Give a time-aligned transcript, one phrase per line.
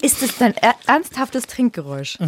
[0.00, 2.18] Ist es dein er ernsthaftes Trinkgeräusch?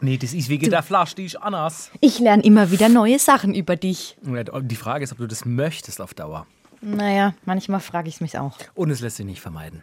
[0.00, 1.90] Nee, das ist wegen der Flasche, die ist anders.
[2.00, 4.16] Ich lerne immer wieder neue Sachen über dich.
[4.22, 6.46] Die Frage ist, ob du das möchtest auf Dauer.
[6.80, 8.56] Naja, manchmal frage ich mich auch.
[8.74, 9.82] Und es lässt sich nicht vermeiden.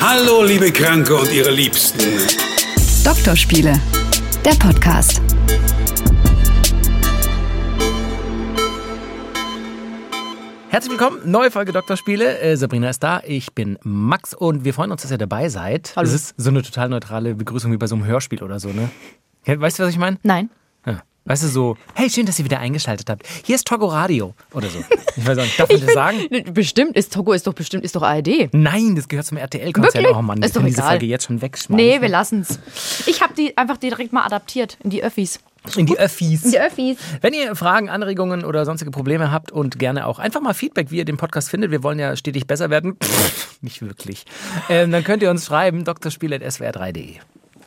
[0.00, 2.00] Hallo, liebe Kranke und ihre Liebsten.
[3.04, 3.80] Doktorspiele,
[4.44, 5.20] der Podcast.
[10.72, 12.38] Herzlich willkommen, neue Folge Doktorspiele.
[12.38, 15.92] Äh, Sabrina ist da, ich bin Max und wir freuen uns, dass ihr dabei seid.
[15.96, 16.06] Hallo.
[16.06, 18.88] Das ist so eine total neutrale Begrüßung wie bei so einem Hörspiel oder so, ne?
[19.44, 20.16] Weißt du, was ich meine?
[20.22, 20.48] Nein.
[20.86, 21.02] Ja.
[21.26, 23.26] Weißt du, so, hey, schön, dass ihr wieder eingeschaltet habt.
[23.44, 24.78] Hier ist Togo Radio oder so.
[25.14, 26.18] Ich weiß auch nicht, darf man das sagen?
[26.54, 28.48] Bestimmt ist Togo ist doch bestimmt ist doch ARD.
[28.52, 30.06] Nein, das gehört zum RTL-Konzern.
[30.06, 30.88] Oh Mann, Ist doch diese egal.
[30.92, 31.86] Folge jetzt schon wegschmeißen.
[31.86, 32.58] Nee, wir lassen's.
[33.04, 35.38] Ich habe die einfach direkt mal adaptiert in die Öffis.
[35.76, 36.42] In die Öffis.
[36.42, 36.98] Die Öffis.
[37.20, 40.96] Wenn ihr Fragen, Anregungen oder sonstige Probleme habt und gerne auch einfach mal Feedback, wie
[40.98, 42.96] ihr den Podcast findet, wir wollen ja stetig besser werden.
[43.02, 44.24] Pff, nicht wirklich.
[44.68, 47.16] Ähm, dann könnt ihr uns schreiben, drspiel.swr3.de.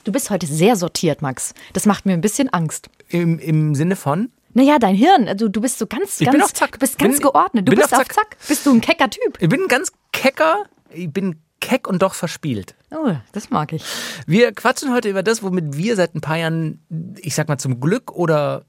[0.03, 1.53] Du bist heute sehr sortiert, Max.
[1.73, 2.89] Das macht mir ein bisschen Angst.
[3.09, 6.43] Im, Im Sinne von, Naja, dein Hirn, also du bist so ganz, Ich ganz, bin
[6.43, 6.73] auf Zack.
[6.73, 7.67] du bist ganz Bin- geordnet.
[7.67, 8.13] Du bist auf auf Zack.
[8.13, 8.37] Zack.
[8.47, 9.37] Bist du ein kecker Typ?
[9.39, 12.75] ich bin ein ganz kecker, ich bin keck und doch verspielt.
[12.91, 13.83] Oh, das mag ich.
[14.27, 16.79] Wir quatschen heute über das, womit wir seit ein paar Jahren,
[17.19, 18.65] ich sag mal zum Glück oder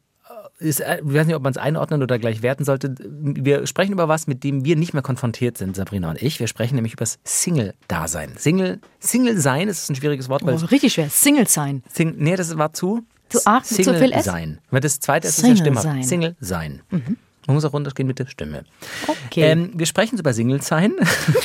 [0.60, 2.94] äh, ist, äh, ich weiß nicht, ob man es einordnen oder gleich werten sollte.
[2.98, 6.40] Wir sprechen über was, mit dem wir nicht mehr konfrontiert sind, Sabrina und ich.
[6.40, 8.32] Wir sprechen nämlich über das Single-Dasein.
[8.38, 11.10] Single, Single-Sein ist ein schwieriges Wort, weil Oh, richtig schwer.
[11.10, 11.82] Single sein.
[11.92, 13.02] Sing, nee, das war zu.
[13.28, 14.24] Zu zu Single viel S?
[14.24, 14.60] sein.
[14.70, 16.36] Weil das zweite ist ja Single Stimme.
[16.40, 16.82] sein.
[16.90, 17.16] Mhm.
[17.46, 18.64] Man muss auch runtergehen mit der Stimme.
[19.06, 19.42] Okay.
[19.42, 20.94] Ähm, wir sprechen über Single sein.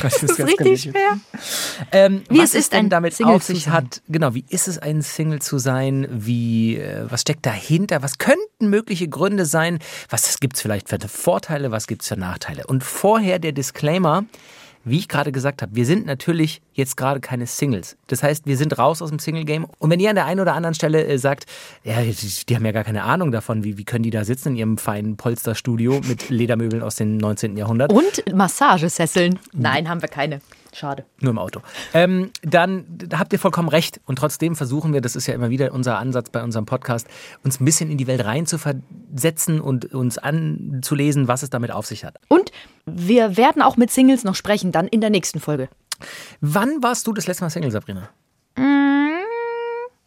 [0.20, 1.18] das ist richtig schwer.
[1.92, 4.68] Ähm, Wie was es ist, denn ein damit Single auf sich hat, genau, wie ist
[4.68, 6.08] es, ein Single zu sein?
[6.10, 8.02] Wie, äh, was steckt dahinter?
[8.02, 9.78] Was könnten mögliche Gründe sein?
[10.10, 11.70] Was gibt es vielleicht für Vorteile?
[11.70, 12.66] Was gibt es für Nachteile?
[12.66, 14.24] Und vorher der Disclaimer,
[14.84, 17.96] wie ich gerade gesagt habe, wir sind natürlich jetzt gerade keine Singles.
[18.06, 19.66] Das heißt, wir sind raus aus dem Single-Game.
[19.78, 21.46] Und wenn ihr an der einen oder anderen Stelle äh, sagt,
[21.84, 24.50] ja, die, die haben ja gar keine Ahnung davon, wie, wie können die da sitzen
[24.50, 27.56] in ihrem feinen Polsterstudio mit Ledermöbeln aus dem 19.
[27.56, 27.92] Jahrhundert.
[27.92, 29.38] Und Massagesesseln.
[29.52, 30.40] Nein, haben wir keine.
[30.74, 31.04] Schade.
[31.20, 31.60] Nur im Auto.
[31.92, 34.00] Ähm, dann da habt ihr vollkommen recht.
[34.06, 37.06] Und trotzdem versuchen wir, das ist ja immer wieder unser Ansatz bei unserem Podcast,
[37.44, 41.70] uns ein bisschen in die Welt rein zu versetzen und uns anzulesen, was es damit
[41.72, 42.16] auf sich hat.
[42.28, 42.52] Und
[42.86, 45.68] wir werden auch mit Singles noch sprechen, dann in der nächsten Folge.
[46.40, 48.08] Wann warst du das letzte Mal Single, Sabrina?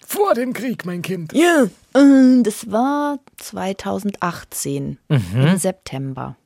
[0.08, 1.34] Vor dem Krieg, mein Kind.
[1.34, 1.66] Ja.
[1.96, 6.38] Ähm, Das war 2018 im September.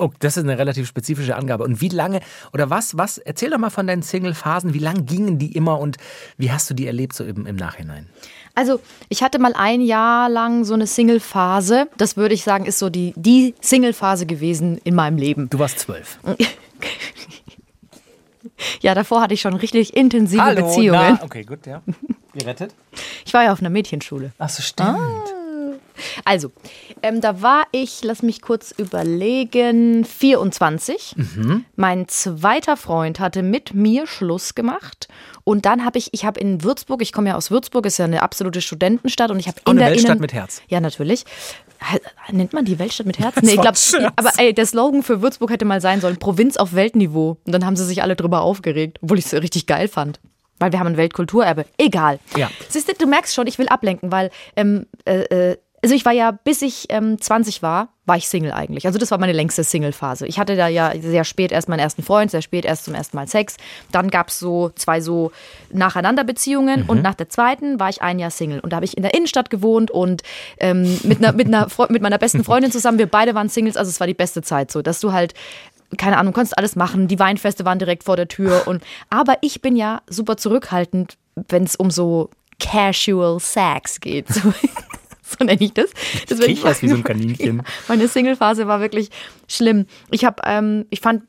[0.00, 1.62] Oh, das ist eine relativ spezifische Angabe.
[1.62, 2.20] Und wie lange,
[2.54, 4.72] oder was, was, erzähl doch mal von deinen Single-Phasen.
[4.72, 5.98] Wie lang gingen die immer und
[6.38, 8.08] wie hast du die erlebt so im, im Nachhinein?
[8.54, 8.80] Also,
[9.10, 11.88] ich hatte mal ein Jahr lang so eine Single-Phase.
[11.98, 15.50] Das würde ich sagen, ist so die, die Single-Phase gewesen in meinem Leben.
[15.50, 16.18] Du warst zwölf.
[18.80, 21.18] Ja, davor hatte ich schon richtig intensive Beziehungen.
[21.18, 21.82] Na, okay, gut, ja.
[22.32, 22.74] Gerettet?
[23.24, 24.32] Ich war ja auf einer Mädchenschule.
[24.38, 24.96] Ach so, stimmt.
[26.24, 26.52] Also,
[27.02, 31.16] ähm, da war ich, lass mich kurz überlegen, 24.
[31.76, 35.08] Mein zweiter Freund hatte mit mir Schluss gemacht.
[35.44, 38.04] Und dann habe ich, ich habe in Würzburg, ich komme ja aus Würzburg, ist ja
[38.04, 39.30] eine absolute Studentenstadt.
[39.30, 40.62] Und ich habe in eine der Weltstadt Innen mit Herz.
[40.68, 41.24] Ja, natürlich.
[42.30, 43.36] Nennt man die Weltstadt mit Herz?
[43.42, 43.78] Nee, ich glaube,
[44.16, 47.38] aber ey, der Slogan für Würzburg hätte mal sein sollen, Provinz auf Weltniveau.
[47.46, 50.20] Und dann haben sie sich alle drüber aufgeregt, obwohl ich es richtig geil fand.
[50.58, 51.64] Weil wir haben ein Weltkulturerbe.
[51.78, 52.18] Egal.
[52.36, 52.50] Ja.
[52.68, 56.12] Siehst du, du merkst schon, ich will ablenken, weil, ähm, äh, äh, also ich war
[56.12, 58.86] ja, bis ich ähm, 20 war, war ich Single eigentlich.
[58.86, 60.26] Also das war meine längste Single-Phase.
[60.26, 63.16] Ich hatte da ja sehr spät erst meinen ersten Freund, sehr spät erst zum ersten
[63.16, 63.56] Mal Sex.
[63.92, 65.32] Dann gab es so zwei so
[65.72, 68.60] nacheinander Beziehungen und nach der zweiten war ich ein Jahr Single.
[68.60, 70.22] Und da habe ich in der Innenstadt gewohnt und
[70.58, 73.88] ähm, mit, einer, mit, einer, mit meiner besten Freundin zusammen, wir beide waren Singles, also
[73.88, 75.34] es war die beste Zeit so, dass du halt
[75.96, 77.08] keine Ahnung, konntest alles machen.
[77.08, 78.68] Die Weinfeste waren direkt vor der Tür.
[78.68, 81.16] Und, aber ich bin ja super zurückhaltend,
[81.48, 82.30] wenn es um so
[82.60, 84.28] Casual Sex geht.
[84.28, 84.52] So,
[85.38, 85.90] so nenne ich das.
[86.28, 87.62] Deswegen kriech was wie so ein Kaninchen.
[87.88, 89.10] Meine Single-Phase war wirklich
[89.48, 89.86] schlimm.
[90.10, 91.22] Ich habe, ähm, ich fand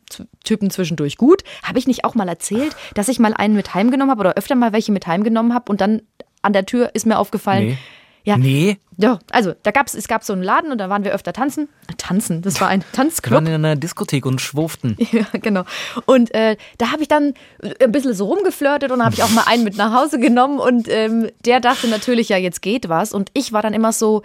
[0.44, 1.44] Typen zwischendurch gut.
[1.64, 4.56] Habe ich nicht auch mal erzählt, dass ich mal einen mit heimgenommen habe oder öfter
[4.56, 6.02] mal welche mit heimgenommen habe und dann
[6.42, 7.70] an der Tür ist mir aufgefallen.
[7.70, 7.78] Nee.
[8.24, 11.12] Ja, Nee, ja, also da gab's, es gab so einen Laden und da waren wir
[11.12, 11.70] öfter tanzen.
[11.98, 13.34] Tanzen, das war ein wir Tanzclub.
[13.34, 14.96] waren in einer Diskothek und schwurften.
[15.12, 15.64] Ja, genau.
[16.06, 17.34] Und äh, da habe ich dann
[17.82, 20.88] ein bisschen so rumgeflirtet und habe ich auch mal einen mit nach Hause genommen und
[20.88, 23.12] ähm, der dachte natürlich, ja, jetzt geht was.
[23.12, 24.22] Und ich war dann immer so,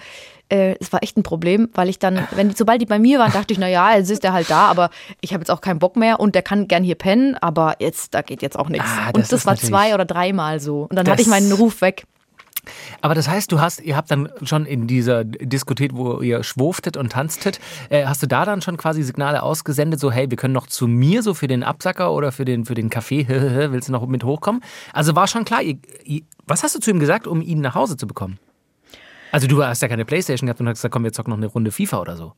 [0.49, 3.19] äh, es war echt ein Problem, weil ich dann, wenn die, sobald die bei mir
[3.19, 4.90] waren, dachte ich, na ja, jetzt ist der halt da, aber
[5.20, 8.14] ich habe jetzt auch keinen Bock mehr und der kann gern hier pennen, aber jetzt,
[8.14, 8.88] da geht jetzt auch nichts.
[8.88, 10.82] Ah, das und das war zwei oder dreimal so.
[10.82, 12.04] Und dann hatte ich meinen Ruf weg.
[13.00, 16.96] Aber das heißt, du hast, ihr habt dann schon in dieser Diskothek, wo ihr schwurftet
[16.96, 17.60] und tanztet,
[17.90, 20.86] äh, hast du da dann schon quasi Signale ausgesendet, so hey, wir können noch zu
[20.86, 23.26] mir so für den Absacker oder für den, für den Kaffee,
[23.72, 24.62] willst du noch mit hochkommen?
[24.92, 27.74] Also war schon klar, ihr, ihr, was hast du zu ihm gesagt, um ihn nach
[27.74, 28.38] Hause zu bekommen?
[29.32, 31.46] Also du hast ja keine Playstation gehabt und hast gesagt, komm, wir zocken noch eine
[31.46, 32.32] Runde FIFA oder so.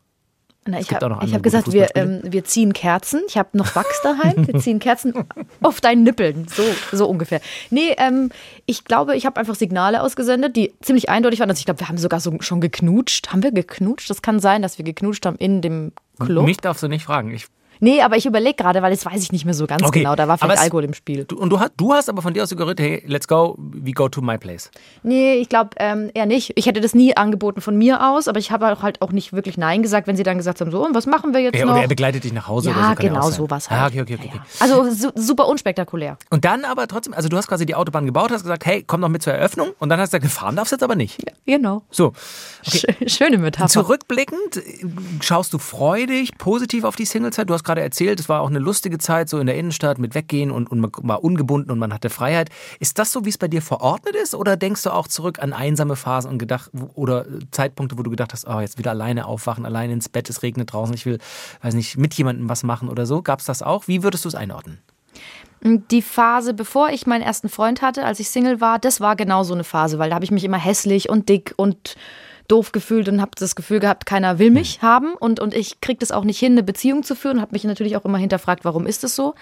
[0.69, 3.23] Na, ich habe hab gesagt, wir, ähm, wir ziehen Kerzen.
[3.27, 4.47] Ich habe noch Wachs daheim.
[4.47, 5.15] Wir ziehen Kerzen
[5.63, 6.47] auf deinen Nippeln.
[6.47, 6.63] So,
[6.93, 7.41] so ungefähr.
[7.71, 8.29] Nee, ähm,
[8.67, 11.49] ich glaube, ich habe einfach Signale ausgesendet, die ziemlich eindeutig waren.
[11.49, 13.33] Also ich glaube, wir haben sogar so schon geknutscht.
[13.33, 14.11] Haben wir geknutscht?
[14.11, 16.45] Das kann sein, dass wir geknutscht haben in dem Club.
[16.45, 17.31] Mich darfst du nicht fragen.
[17.31, 17.47] Ich
[17.81, 20.01] Nee, aber ich überlege gerade, weil das weiß ich nicht mehr so ganz okay.
[20.01, 20.17] genau.
[20.17, 21.25] Da war vielleicht Alkohol im Spiel.
[21.25, 24.09] Du, und du, du, hast aber von dir aus gehört, hey, let's go, we go
[24.09, 24.71] to my place.
[25.03, 26.53] Nee, ich glaube ähm, eher nicht.
[26.57, 29.57] Ich hätte das nie angeboten von mir aus, aber ich habe halt auch nicht wirklich
[29.57, 31.73] Nein gesagt, wenn sie dann gesagt haben, so, und was machen wir jetzt ja, noch?
[31.73, 32.95] Oder er begleitet dich nach Hause ja, oder so.
[32.97, 33.81] genau, ja sowas halt.
[33.81, 34.31] Ah, okay, okay, okay.
[34.35, 36.17] Ja, also su super unspektakulär.
[36.31, 39.01] Und dann aber trotzdem, also du hast quasi die Autobahn gebaut, hast gesagt, hey, komm
[39.01, 41.19] noch mit zur Eröffnung und dann hast du gesagt, gefahren darfst du jetzt aber nicht.
[41.47, 41.83] genau.
[41.91, 42.13] So.
[42.69, 43.09] Okay.
[43.09, 43.69] Schöne Metapher.
[43.69, 44.63] Zurückblickend
[45.21, 47.49] schaust du freudig, positiv auf die Singlezeit.
[47.49, 50.15] Du hast gerade erzählt, es war auch eine lustige Zeit, so in der Innenstadt mit
[50.15, 52.51] Weggehen und, und man war ungebunden und man hatte Freiheit.
[52.81, 54.35] Ist das so, wie es bei dir verordnet ist?
[54.35, 58.33] Oder denkst du auch zurück an einsame Phasen und gedacht, oder Zeitpunkte, wo du gedacht
[58.33, 61.19] hast, oh, jetzt wieder alleine aufwachen, alleine ins Bett, es regnet draußen, ich will,
[61.63, 63.23] weiß nicht, mit jemandem was machen oder so?
[63.23, 63.89] Gab es das auch?
[63.89, 64.79] Wie würdest du es einordnen?
[65.61, 69.43] Die Phase, bevor ich meinen ersten Freund hatte, als ich Single war, das war genau
[69.43, 71.97] so eine Phase, weil da habe ich mich immer hässlich und dick und
[72.49, 74.87] doof gefühlt und habe das Gefühl gehabt, keiner will mich mhm.
[74.87, 77.41] haben und, und ich kriege das auch nicht hin, eine Beziehung zu führen.
[77.41, 79.35] Habe mich natürlich auch immer hinterfragt, warum ist das so?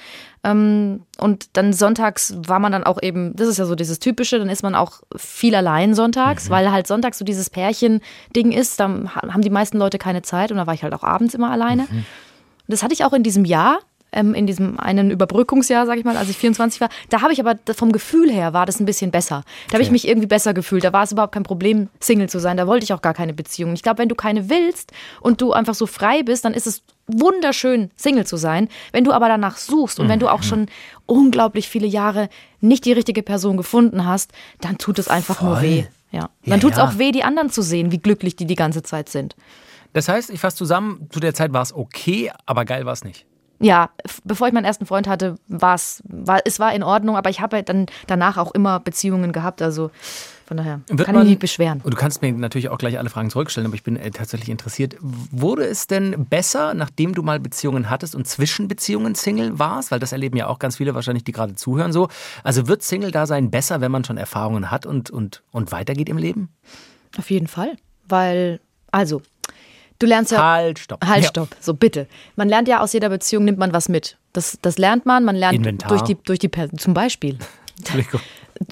[0.43, 4.39] Ähm, und dann sonntags war man dann auch eben, das ist ja so dieses Typische,
[4.39, 6.53] dann ist man auch viel allein sonntags, mhm.
[6.53, 10.59] weil halt sonntags so dieses Pärchen-Ding ist, da haben die meisten Leute keine Zeit und
[10.59, 11.87] da war ich halt auch abends immer alleine.
[11.89, 12.05] Mhm.
[12.67, 13.79] Das hatte ich auch in diesem Jahr
[14.17, 16.89] ähm, in diesem einen Überbrückungsjahr, sag ich mal, als ich 24 war.
[17.11, 19.45] Da habe ich aber vom Gefühl her war das ein bisschen besser.
[19.69, 20.83] Da habe ich mich irgendwie besser gefühlt.
[20.83, 22.57] Da war es überhaupt kein Problem, Single zu sein.
[22.57, 23.75] Da wollte ich auch gar keine Beziehung.
[23.75, 26.83] Ich glaube, wenn du keine willst und du einfach so frei bist, dann ist es
[27.07, 28.69] wunderschön, Single zu sein.
[28.91, 30.45] Wenn du aber danach suchst und wenn du auch mhm.
[30.45, 30.67] schon
[31.05, 32.29] unglaublich viele Jahre
[32.61, 35.49] nicht die richtige Person gefunden hast, dann tut es einfach Voll.
[35.49, 35.85] nur weh.
[36.11, 36.31] Ja.
[36.45, 36.89] Dann ja, tut es ja.
[36.89, 39.37] auch weh, die anderen zu sehen, wie glücklich die die ganze Zeit sind.
[39.93, 43.05] Das heißt, ich fasse zusammen, zu der Zeit war es okay, aber geil war es
[43.05, 43.27] nicht
[43.59, 43.91] ja,
[44.25, 47.57] bevor ich meinen ersten Freund hatte, war's, war es war in Ordnung, aber ich habe
[47.57, 49.91] halt dann danach auch immer Beziehungen gehabt, also
[50.47, 51.81] von daher Wird kann man, ich mich nicht beschweren.
[51.83, 54.49] Und du kannst mir natürlich auch gleich alle Fragen zurückstellen, aber ich bin äh, tatsächlich
[54.49, 54.97] interessiert.
[55.01, 59.91] Wurde es denn besser, nachdem du mal Beziehungen hattest und zwischen Beziehungen Single warst?
[59.91, 62.09] Weil das erleben ja auch ganz viele wahrscheinlich, die gerade zuhören so.
[62.45, 66.51] Also wird Single-Dasein besser, wenn man schon Erfahrungen hat und, und, und weitergeht im Leben?
[67.19, 67.77] Auf jeden Fall,
[68.09, 68.61] weil,
[68.93, 69.23] also
[69.99, 70.43] Du lernst ja.
[70.43, 71.05] Halt, stopp.
[71.05, 71.49] Halt, stopp.
[71.61, 72.07] So, bitte.
[72.37, 74.19] Man lernt ja aus jeder Beziehung, nimmt man was mit.
[74.33, 75.25] Das, das lernt man.
[75.25, 75.89] Man lernt Inventar.
[75.89, 77.39] durch die, durch die zum Beispiel.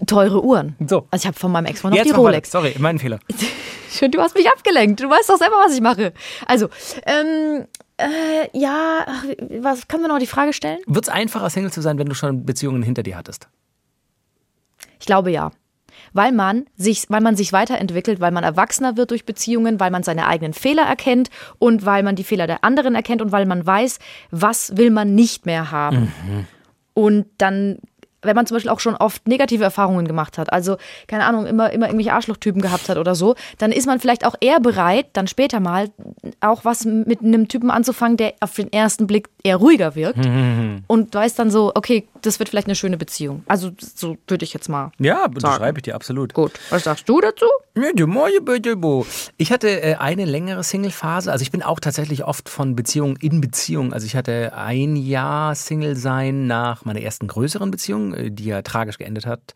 [0.06, 0.76] Teure Uhren.
[0.86, 1.06] So.
[1.10, 2.50] Also ich habe von meinem Ex-Freund noch die Rolex.
[2.50, 3.18] Sorry, mein Fehler.
[4.10, 4.98] Du hast mich abgelenkt.
[4.98, 6.12] Du weißt doch selber, was ich mache.
[6.46, 6.68] Also,
[7.06, 7.64] ähm,
[7.96, 9.06] äh, ja,
[9.60, 10.80] was können wir noch die Frage stellen?
[10.86, 13.46] Wird es einfacher, Single zu sein, wenn du schon Beziehungen hinter dir hattest?
[14.98, 15.52] Ich glaube ja
[16.14, 20.02] weil man sich, weil man sich weiterentwickelt, weil man erwachsener wird durch Beziehungen, weil man
[20.02, 21.28] seine eigenen Fehler erkennt
[21.58, 23.98] und weil man die Fehler der anderen erkennt und weil man weiß,
[24.30, 26.12] was will man nicht mehr haben.
[26.26, 26.46] Mhm.
[26.94, 27.78] Und dann
[28.24, 30.76] wenn man zum Beispiel auch schon oft negative Erfahrungen gemacht hat, also
[31.06, 34.34] keine Ahnung, immer, immer irgendwelche Arschlochtypen gehabt hat oder so, dann ist man vielleicht auch
[34.40, 35.90] eher bereit, dann später mal
[36.40, 40.18] auch was mit einem Typen anzufangen, der auf den ersten Blick eher ruhiger wirkt
[40.86, 43.42] und weiß dann so, okay, das wird vielleicht eine schöne Beziehung.
[43.46, 44.92] Also so würde ich jetzt mal.
[44.98, 46.34] Ja, das schreibe ich dir absolut.
[46.34, 46.52] Gut.
[46.70, 47.46] Was sagst du dazu?
[49.36, 51.30] Ich hatte äh, eine längere Single-Phase.
[51.30, 53.92] Also ich bin auch tatsächlich oft von Beziehung in Beziehung.
[53.92, 58.98] Also ich hatte ein Jahr Single sein nach meiner ersten größeren Beziehung die ja tragisch
[58.98, 59.54] geendet hat.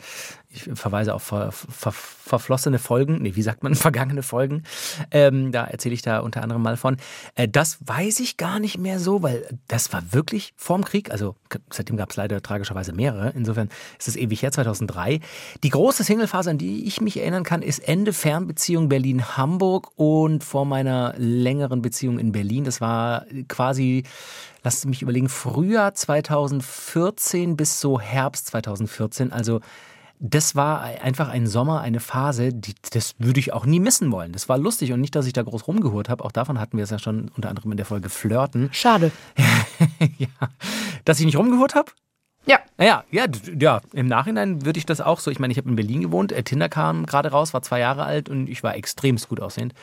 [0.51, 4.63] Ich verweise auf ver, ver, verflossene Folgen, nee, wie sagt man, vergangene Folgen.
[5.11, 6.97] Ähm, da erzähle ich da unter anderem mal von.
[7.35, 11.11] Äh, das weiß ich gar nicht mehr so, weil das war wirklich vorm Krieg.
[11.11, 11.37] Also
[11.71, 13.31] seitdem gab es leider tragischerweise mehrere.
[13.37, 15.21] Insofern ist es ewig her, 2003.
[15.63, 20.65] Die große Singlephase, an die ich mich erinnern kann, ist Ende Fernbeziehung Berlin-Hamburg und vor
[20.65, 22.65] meiner längeren Beziehung in Berlin.
[22.65, 24.05] Das war quasi
[24.63, 29.33] lasst mich überlegen, Frühjahr 2014 bis so Herbst 2014.
[29.33, 29.61] Also
[30.21, 34.33] das war einfach ein Sommer, eine Phase, die, das würde ich auch nie missen wollen.
[34.33, 36.25] Das war lustig und nicht, dass ich da groß rumgehurt habe.
[36.25, 38.69] Auch davon hatten wir es ja schon unter anderem in der Folge Flirten.
[38.73, 39.13] Schade.
[40.19, 40.29] ja.
[41.05, 41.93] Dass ich nicht rumgehurt habe?
[42.47, 42.59] Ja.
[42.81, 43.27] Ja, ja,
[43.59, 43.81] ja.
[43.93, 45.31] Im Nachhinein würde ich das auch so.
[45.31, 46.35] Ich meine, ich habe in Berlin gewohnt.
[46.45, 49.75] Tinder kam gerade raus, war zwei Jahre alt und ich war extremst gut aussehend.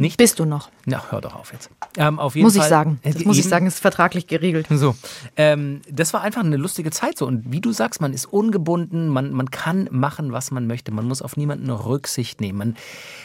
[0.00, 0.16] Nicht?
[0.16, 0.70] Bist du noch?
[0.86, 1.68] Na, hör doch auf jetzt.
[1.98, 2.98] Ähm, auf jeden Muss Fall, ich sagen.
[3.02, 4.66] Das Äh, muss ich sagen, ist vertraglich geregelt.
[4.70, 4.96] So,
[5.36, 7.26] ähm, das war einfach eine lustige Zeit so.
[7.26, 10.90] Und wie du sagst, man ist ungebunden, man, man kann machen, was man möchte.
[10.90, 12.56] Man muss auf niemanden Rücksicht nehmen.
[12.56, 12.76] Man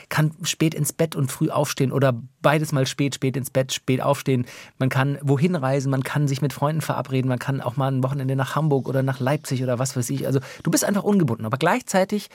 [0.09, 4.01] kann spät ins Bett und früh aufstehen oder beides mal spät, spät ins Bett, spät
[4.01, 4.45] aufstehen.
[4.77, 8.03] Man kann wohin reisen, man kann sich mit Freunden verabreden, man kann auch mal ein
[8.03, 10.27] Wochenende nach Hamburg oder nach Leipzig oder was weiß ich.
[10.27, 11.45] Also du bist einfach ungebunden.
[11.45, 12.29] Aber gleichzeitig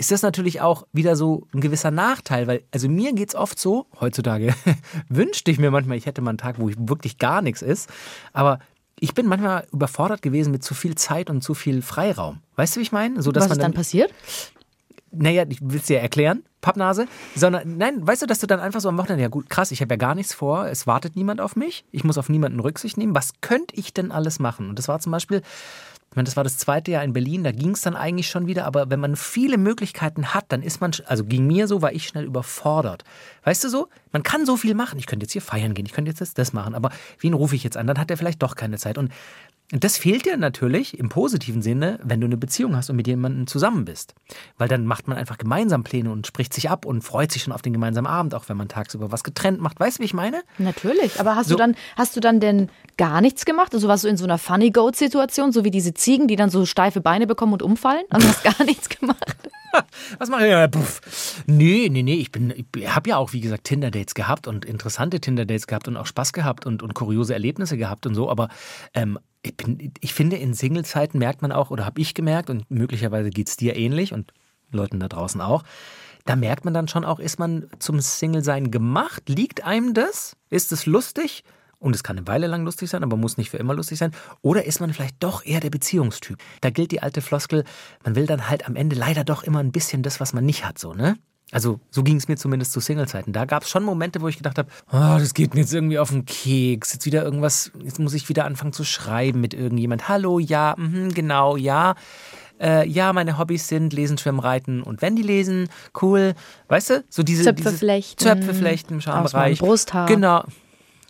[0.00, 3.86] ist das natürlich auch wieder so ein gewisser Nachteil, weil also mir geht's oft so,
[4.00, 4.54] heutzutage
[5.10, 7.90] wünschte ich mir manchmal, ich hätte mal einen Tag, wo ich wirklich gar nichts ist,
[8.32, 8.60] aber
[8.98, 12.38] ich bin manchmal überfordert gewesen mit zu viel Zeit und zu viel Freiraum.
[12.56, 13.20] Weißt du, wie ich meine?
[13.22, 14.12] So, dass Was ist dann passiert?
[15.12, 18.80] naja, ich will es dir erklären, Pappnase, sondern nein, weißt du, dass du dann einfach
[18.80, 21.40] so am Wochenende, ja gut, krass, ich habe ja gar nichts vor, es wartet niemand
[21.40, 24.68] auf mich, ich muss auf niemanden Rücksicht nehmen, was könnte ich denn alles machen?
[24.68, 25.42] Und das war zum Beispiel,
[26.10, 28.48] ich meine, das war das zweite Jahr in Berlin, da ging es dann eigentlich schon
[28.48, 31.92] wieder, aber wenn man viele Möglichkeiten hat, dann ist man, also ging mir so, war
[31.92, 33.04] ich schnell überfordert.
[33.44, 35.92] Weißt du so, man kann so viel machen, ich könnte jetzt hier feiern gehen, ich
[35.92, 36.90] könnte jetzt das, das machen, aber
[37.20, 37.86] wen rufe ich jetzt an?
[37.86, 38.98] Dann hat er vielleicht doch keine Zeit.
[38.98, 39.12] Und
[39.72, 43.46] das fehlt dir natürlich im positiven Sinne, wenn du eine Beziehung hast und mit jemandem
[43.46, 44.14] zusammen bist.
[44.58, 47.52] Weil dann macht man einfach gemeinsam Pläne und spricht sich ab und freut sich schon
[47.52, 49.78] auf den gemeinsamen Abend, auch wenn man tagsüber was getrennt macht.
[49.78, 50.42] Weißt du, wie ich meine?
[50.58, 51.20] Natürlich.
[51.20, 51.54] Aber hast So.
[51.54, 53.72] du dann, hast du dann denn gar nichts gemacht?
[53.74, 56.66] Also warst du in so einer Funny Goat-Situation, so wie diese Ziegen, die dann so
[56.66, 58.02] steife Beine bekommen und umfallen?
[58.10, 59.24] Also hast gar nichts gemacht.
[60.18, 60.50] Was mache ich?
[60.50, 61.00] Ja, puff.
[61.46, 62.14] Nee, nee, nee.
[62.14, 65.96] Ich, bin, ich habe ja auch, wie gesagt, Tinder-Dates gehabt und interessante Tinder-Dates gehabt und
[65.96, 68.28] auch Spaß gehabt und, und kuriose Erlebnisse gehabt und so.
[68.28, 68.48] Aber
[68.94, 72.70] ähm, ich, bin, ich finde, in Single-Zeiten merkt man auch, oder habe ich gemerkt, und
[72.70, 74.32] möglicherweise geht es dir ähnlich und
[74.70, 75.64] Leuten da draußen auch,
[76.26, 79.28] da merkt man dann schon auch, ist man zum Single-Sein gemacht?
[79.28, 80.36] Liegt einem das?
[80.50, 81.44] Ist es lustig?
[81.78, 84.12] Und es kann eine Weile lang lustig sein, aber muss nicht für immer lustig sein.
[84.42, 86.36] Oder ist man vielleicht doch eher der Beziehungstyp?
[86.60, 87.64] Da gilt die alte Floskel,
[88.04, 90.66] man will dann halt am Ende leider doch immer ein bisschen das, was man nicht
[90.66, 91.16] hat, so, ne?
[91.52, 93.32] Also so ging es mir zumindest zu Single-Zeiten.
[93.32, 95.98] Da gab es schon Momente, wo ich gedacht habe, oh, das geht mir jetzt irgendwie
[95.98, 96.92] auf den Keks.
[96.92, 100.08] Jetzt wieder irgendwas, jetzt muss ich wieder anfangen zu schreiben mit irgendjemand.
[100.08, 101.94] Hallo, ja, mhm, genau, ja.
[102.60, 105.68] Äh, ja, meine Hobbys sind Lesen, Schwimmen, Reiten und wenn die lesen,
[106.02, 106.34] cool.
[106.68, 109.58] Weißt du, so diese Zöpfe flechten, Zöpfe flechten im Schambereich.
[109.58, 110.06] Brusthaar.
[110.06, 110.44] Genau.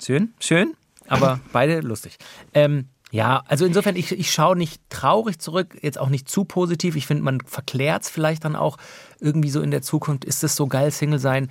[0.02, 0.74] Schön, schön,
[1.08, 2.18] aber beide lustig.
[2.54, 6.96] Ähm, ja, also insofern, ich, ich schaue nicht traurig zurück, jetzt auch nicht zu positiv.
[6.96, 8.76] Ich finde, man verklärt es vielleicht dann auch
[9.18, 10.24] irgendwie so in der Zukunft.
[10.24, 11.50] Ist es so geil, Single sein?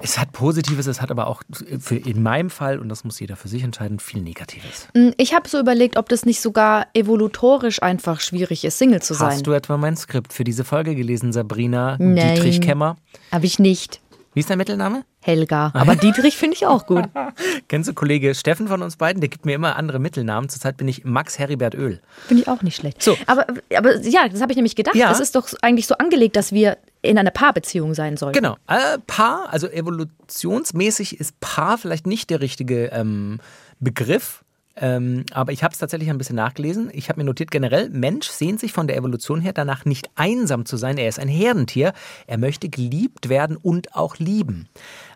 [0.00, 1.42] Es hat Positives, es hat aber auch
[1.80, 4.88] für in meinem Fall, und das muss jeder für sich entscheiden, viel Negatives.
[4.94, 9.14] Hm, Ich habe so überlegt, ob das nicht sogar evolutorisch einfach schwierig ist, Single zu
[9.14, 9.32] sein.
[9.32, 12.36] Hast du etwa mein Skript für diese Folge gelesen, Sabrina Nein.
[12.36, 12.96] Dietrich Kemmer?
[13.32, 14.00] Habe ich nicht.
[14.36, 15.06] Wie ist dein Mittelname?
[15.22, 15.70] Helga.
[15.72, 17.04] Aber Dietrich finde ich auch gut.
[17.68, 19.22] Kennst du Kollege Steffen von uns beiden?
[19.22, 20.50] Der gibt mir immer andere Mittelnamen.
[20.50, 22.02] Zurzeit bin ich Max Heribert Öl.
[22.26, 23.02] Finde ich auch nicht schlecht.
[23.02, 23.16] So.
[23.24, 24.94] Aber, aber ja, das habe ich nämlich gedacht.
[24.94, 25.10] Ja.
[25.10, 28.36] Es ist doch eigentlich so angelegt, dass wir in einer Paarbeziehung sein sollten.
[28.36, 28.56] Genau.
[28.66, 33.40] Äh, Paar, also evolutionsmäßig ist Paar vielleicht nicht der richtige ähm,
[33.80, 34.44] Begriff.
[34.78, 36.90] Ähm, aber ich habe es tatsächlich ein bisschen nachgelesen.
[36.92, 40.66] Ich habe mir notiert, generell, Mensch sehnt sich von der Evolution her danach nicht einsam
[40.66, 40.98] zu sein.
[40.98, 41.92] Er ist ein Herdentier.
[42.26, 44.68] Er möchte geliebt werden und auch lieben.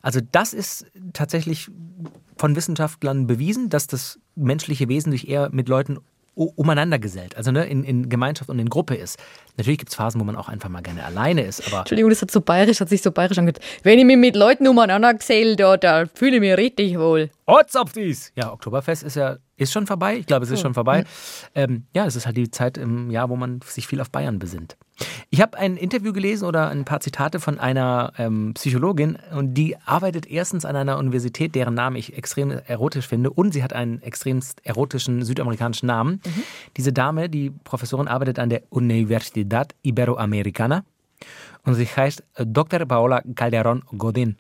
[0.03, 1.71] Also das ist tatsächlich
[2.37, 5.99] von Wissenschaftlern bewiesen, dass das menschliche Wesen sich eher mit Leuten
[6.35, 9.19] umeinander gesellt, also ne, in, in Gemeinschaft und in Gruppe ist.
[9.57, 12.23] Natürlich gibt es Phasen, wo man auch einfach mal gerne alleine ist, aber Entschuldigung, das
[12.23, 13.61] hat so bayerisch, hat sich so bayerisch angehört.
[13.83, 17.31] Wenn ich mich mit Leuten umeinander geselle, da, da fühle ich mich richtig wohl.
[17.47, 18.33] Otzopfdies!
[18.37, 20.17] Ja, Oktoberfest ist ja ist schon vorbei.
[20.17, 21.05] Ich glaube, es ist schon vorbei.
[21.55, 24.39] Ähm, ja, es ist halt die Zeit im Jahr, wo man sich viel auf Bayern
[24.39, 24.77] besinnt.
[25.31, 29.77] Ich habe ein Interview gelesen oder ein paar Zitate von einer ähm, Psychologin und die
[29.87, 34.03] arbeitet erstens an einer Universität, deren Namen ich extrem erotisch finde und sie hat einen
[34.03, 36.21] extremst erotischen südamerikanischen Namen.
[36.77, 40.85] Diese Dame, die Professorin, arbeitet an der Universidad Iberoamericana
[41.65, 42.85] und sie heißt äh, Dr.
[42.87, 44.37] Paola Calderón Godin.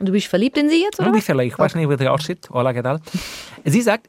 [0.00, 1.12] Du bist verliebt in sie jetzt, oder?
[1.12, 1.24] Was?
[1.24, 2.48] vielleicht, ich weiß nicht, wie der aussieht.
[2.50, 3.00] Hola, ¿qué tal?
[3.64, 4.08] Sie sagt,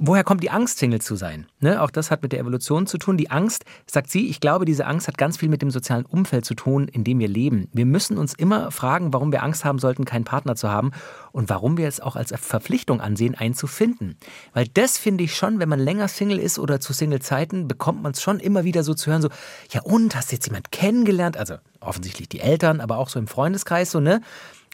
[0.00, 1.46] woher kommt die Angst, Single zu sein?
[1.60, 1.80] Ne?
[1.80, 3.16] Auch das hat mit der Evolution zu tun.
[3.16, 6.44] Die Angst, sagt sie, ich glaube, diese Angst hat ganz viel mit dem sozialen Umfeld
[6.44, 7.68] zu tun, in dem wir leben.
[7.72, 10.90] Wir müssen uns immer fragen, warum wir Angst haben sollten, keinen Partner zu haben
[11.32, 14.16] und warum wir es auch als Verpflichtung ansehen, einen zu finden.
[14.54, 18.12] Weil das finde ich schon, wenn man länger Single ist oder zu Single-Zeiten, bekommt man
[18.12, 19.28] es schon immer wieder so zu hören, so,
[19.70, 21.36] ja und, hast du jetzt jemand kennengelernt?
[21.36, 24.22] Also offensichtlich die Eltern, aber auch so im Freundeskreis, so, ne?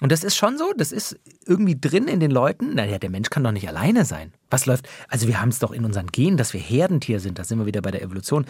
[0.03, 2.75] Und das ist schon so, das ist irgendwie drin in den Leuten.
[2.75, 4.33] Naja, der Mensch kann doch nicht alleine sein.
[4.51, 4.89] Was läuft?
[5.09, 7.39] Also wir haben es doch in unseren Genen, dass wir Herdentier sind.
[7.39, 8.45] Da sind wir wieder bei der Evolution.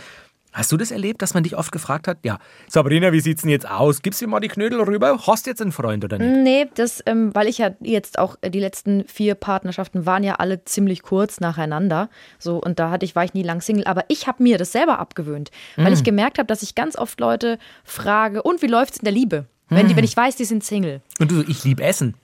[0.56, 2.18] Hast du das erlebt, dass man dich oft gefragt hat?
[2.24, 4.00] Ja, Sabrina, wie sieht's denn jetzt aus?
[4.00, 5.20] Gibst du mir mal die Knödel rüber?
[5.26, 6.34] Hast du jetzt einen Freund oder nicht?
[6.34, 10.36] Nee, das, ähm, weil ich ja jetzt auch, äh, die letzten vier Partnerschaften waren ja
[10.36, 12.08] alle ziemlich kurz nacheinander.
[12.38, 13.84] So, und da hatte ich, war ich nie lang Single.
[13.84, 17.20] Aber ich habe mir das selber abgewöhnt, weil ich gemerkt habe, dass ich ganz oft
[17.20, 19.44] Leute frage, und wie läuft's in der Liebe?
[19.68, 21.02] Wenn, die, wenn ich weiß, die sind Single.
[21.18, 22.14] Und du, ich liebe Essen.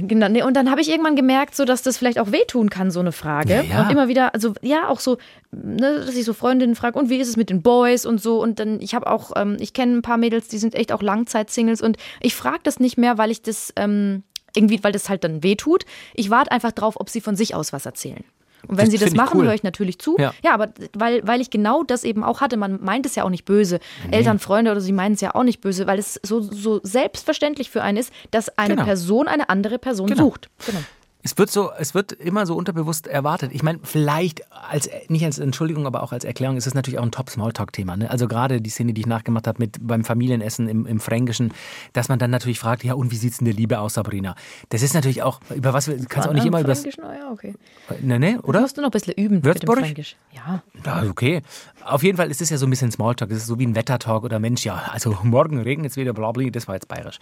[0.00, 2.90] Genau, nee, und dann habe ich irgendwann gemerkt, so dass das vielleicht auch wehtun kann,
[2.90, 3.56] so eine Frage.
[3.56, 3.82] Ja, ja.
[3.82, 5.18] Und immer wieder, also ja, auch so,
[5.52, 8.42] ne, dass ich so Freundinnen frage, und wie ist es mit den Boys und so.
[8.42, 11.02] Und dann, ich habe auch, ähm, ich kenne ein paar Mädels, die sind echt auch
[11.02, 14.22] Langzeit-Singles und ich frage das nicht mehr, weil ich das ähm,
[14.54, 15.84] irgendwie, weil das halt dann wehtut.
[16.14, 18.24] Ich warte einfach drauf, ob sie von sich aus was erzählen.
[18.66, 19.46] Und wenn Das sie das machen, cool.
[19.46, 20.16] höre ich natürlich zu.
[20.18, 20.34] Ja.
[20.44, 23.30] Ja, aber weil, weil ich genau das eben auch hatte, man meint es ja auch
[23.30, 23.78] nicht böse.
[24.10, 27.70] Eltern, Freunde oder sie meinen es ja auch nicht böse, weil es so, so selbstverständlich
[27.70, 28.84] für einen ist, dass eine Genau.
[28.84, 30.24] Person eine andere Person Genau.
[30.24, 30.48] sucht.
[30.66, 30.80] Genau.
[31.26, 33.50] Es wird so, es wird immer so unterbewusst erwartet.
[33.52, 37.02] Ich meine, vielleicht als nicht als Entschuldigung, aber auch als Erklärung ist es natürlich auch
[37.02, 37.96] ein Top-Smalltalk-Thema.
[37.96, 38.08] Ne?
[38.08, 41.52] Also gerade die Szene, die ich nachgemacht habe mit beim Familienessen im, im Fränkischen,
[41.94, 44.36] dass man dann natürlich fragt, ja und wie sieht's in der Liebe aus, Sabrina?
[44.68, 47.16] Das ist natürlich auch über was wir kannst auch nicht immer über das, Fränkisch, na
[47.18, 47.54] ja, okay.
[48.02, 48.60] ne, ne, oder?
[48.60, 49.80] musst du noch ein bisschen üben mit dem Würzburg?
[49.80, 50.14] Fränkisch.
[50.32, 50.62] Ja.
[50.84, 51.42] Ja, okay.
[51.84, 53.32] Auf jeden Fall ist es ja so ein bisschen Smalltalk.
[53.32, 56.30] Es ist so wie ein Wettertalk oder Mensch, ja, also morgen regnet es wieder, bla
[56.30, 57.18] bla, das war jetzt bayerisch.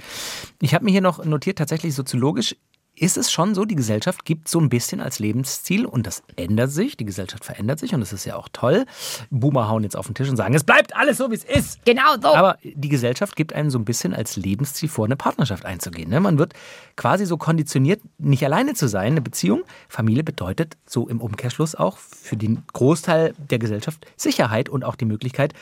[0.61, 2.55] Ich habe mir hier noch notiert, tatsächlich soziologisch
[2.97, 6.71] ist es schon so, die Gesellschaft gibt so ein bisschen als Lebensziel und das ändert
[6.71, 8.87] sich, die Gesellschaft verändert sich und das ist ja auch toll.
[9.31, 11.85] Boomer hauen jetzt auf den Tisch und sagen, es bleibt alles so, wie es ist.
[11.85, 12.35] Genau so.
[12.35, 16.09] Aber die Gesellschaft gibt einem so ein bisschen als Lebensziel vor, eine Partnerschaft einzugehen.
[16.09, 16.21] Ne?
[16.21, 16.55] Man wird
[16.97, 19.13] quasi so konditioniert, nicht alleine zu sein.
[19.13, 24.85] Eine Beziehung, Familie bedeutet so im Umkehrschluss auch für den Großteil der Gesellschaft Sicherheit und
[24.85, 25.53] auch die Möglichkeit,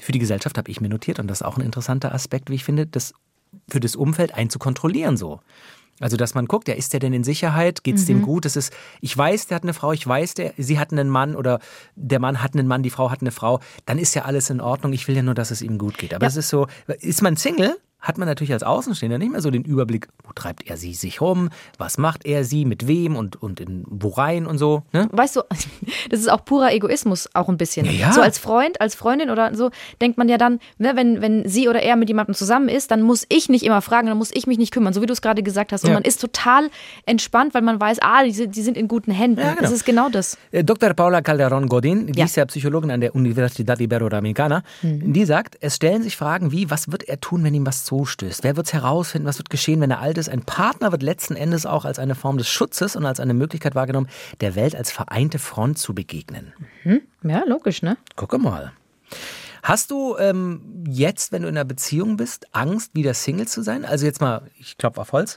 [0.00, 2.56] für die Gesellschaft habe ich mir notiert, und das ist auch ein interessanter Aspekt, wie
[2.56, 3.14] ich finde, das
[3.68, 5.40] für das Umfeld einzukontrollieren so.
[6.02, 7.84] Also, dass man guckt, ja, ist der denn in Sicherheit?
[7.84, 8.44] Geht es dem gut?
[8.44, 11.36] Das ist, ich weiß, der hat eine Frau, ich weiß, der, sie hat einen Mann
[11.36, 11.60] oder
[11.96, 14.60] der Mann hat einen Mann, die Frau hat eine Frau, dann ist ja alles in
[14.60, 14.92] Ordnung.
[14.92, 16.12] Ich will ja nur, dass es ihm gut geht.
[16.12, 16.28] Aber Ja.
[16.28, 16.66] es ist so,
[17.00, 20.66] ist man Single, hat man natürlich als Außenstehender nicht mehr so den Überblick, wo treibt
[20.68, 24.44] er sie sich rum, was macht er sie, mit wem und, und in wo rein
[24.46, 24.82] und so.
[24.92, 25.08] Ne?
[25.12, 25.42] Weißt du,
[26.10, 27.86] das ist auch purer Egoismus, auch ein bisschen.
[27.86, 28.12] Ja.
[28.12, 31.68] So als Freund, als Freundin oder so, denkt man ja dann, ne, wenn, wenn sie
[31.68, 34.46] oder er mit jemandem zusammen ist, dann muss ich nicht immer fragen, dann muss ich
[34.46, 35.84] mich nicht kümmern, so wie du es gerade gesagt hast.
[35.84, 35.94] Und Ja.
[35.94, 36.68] man ist total
[37.06, 39.40] entspannt, weil man weiß, ah, die, sind- die sind in guten Händen.
[39.40, 39.62] Ja, genau.
[39.62, 40.36] Das ist genau das.
[40.50, 40.92] Äh, Dr.
[40.94, 46.02] Paula Calderón Godin, die ist ja Psychologin an der Universidad Iberoamericana, die sagt, es stellen
[46.02, 48.42] sich Fragen wie, was wird er tun, wenn ihm was zustößt?
[48.42, 49.28] Wer wird es herausfinden?
[49.28, 50.30] Was wird geschehen, wenn er alt ist?
[50.30, 53.74] Ein Partner wird letzten Endes auch als eine Form des Schutzes und als eine Möglichkeit
[53.74, 54.08] wahrgenommen,
[54.40, 56.54] der Welt als vereinte Front zu begegnen.
[57.22, 57.98] Ja, logisch, ne?
[58.16, 58.72] Gucke mal.
[59.62, 63.84] Hast du ähm, jetzt, wenn du in einer Beziehung bist, Angst, wieder Single zu sein?
[63.84, 65.36] Also jetzt mal, ich klopfe auf Holz.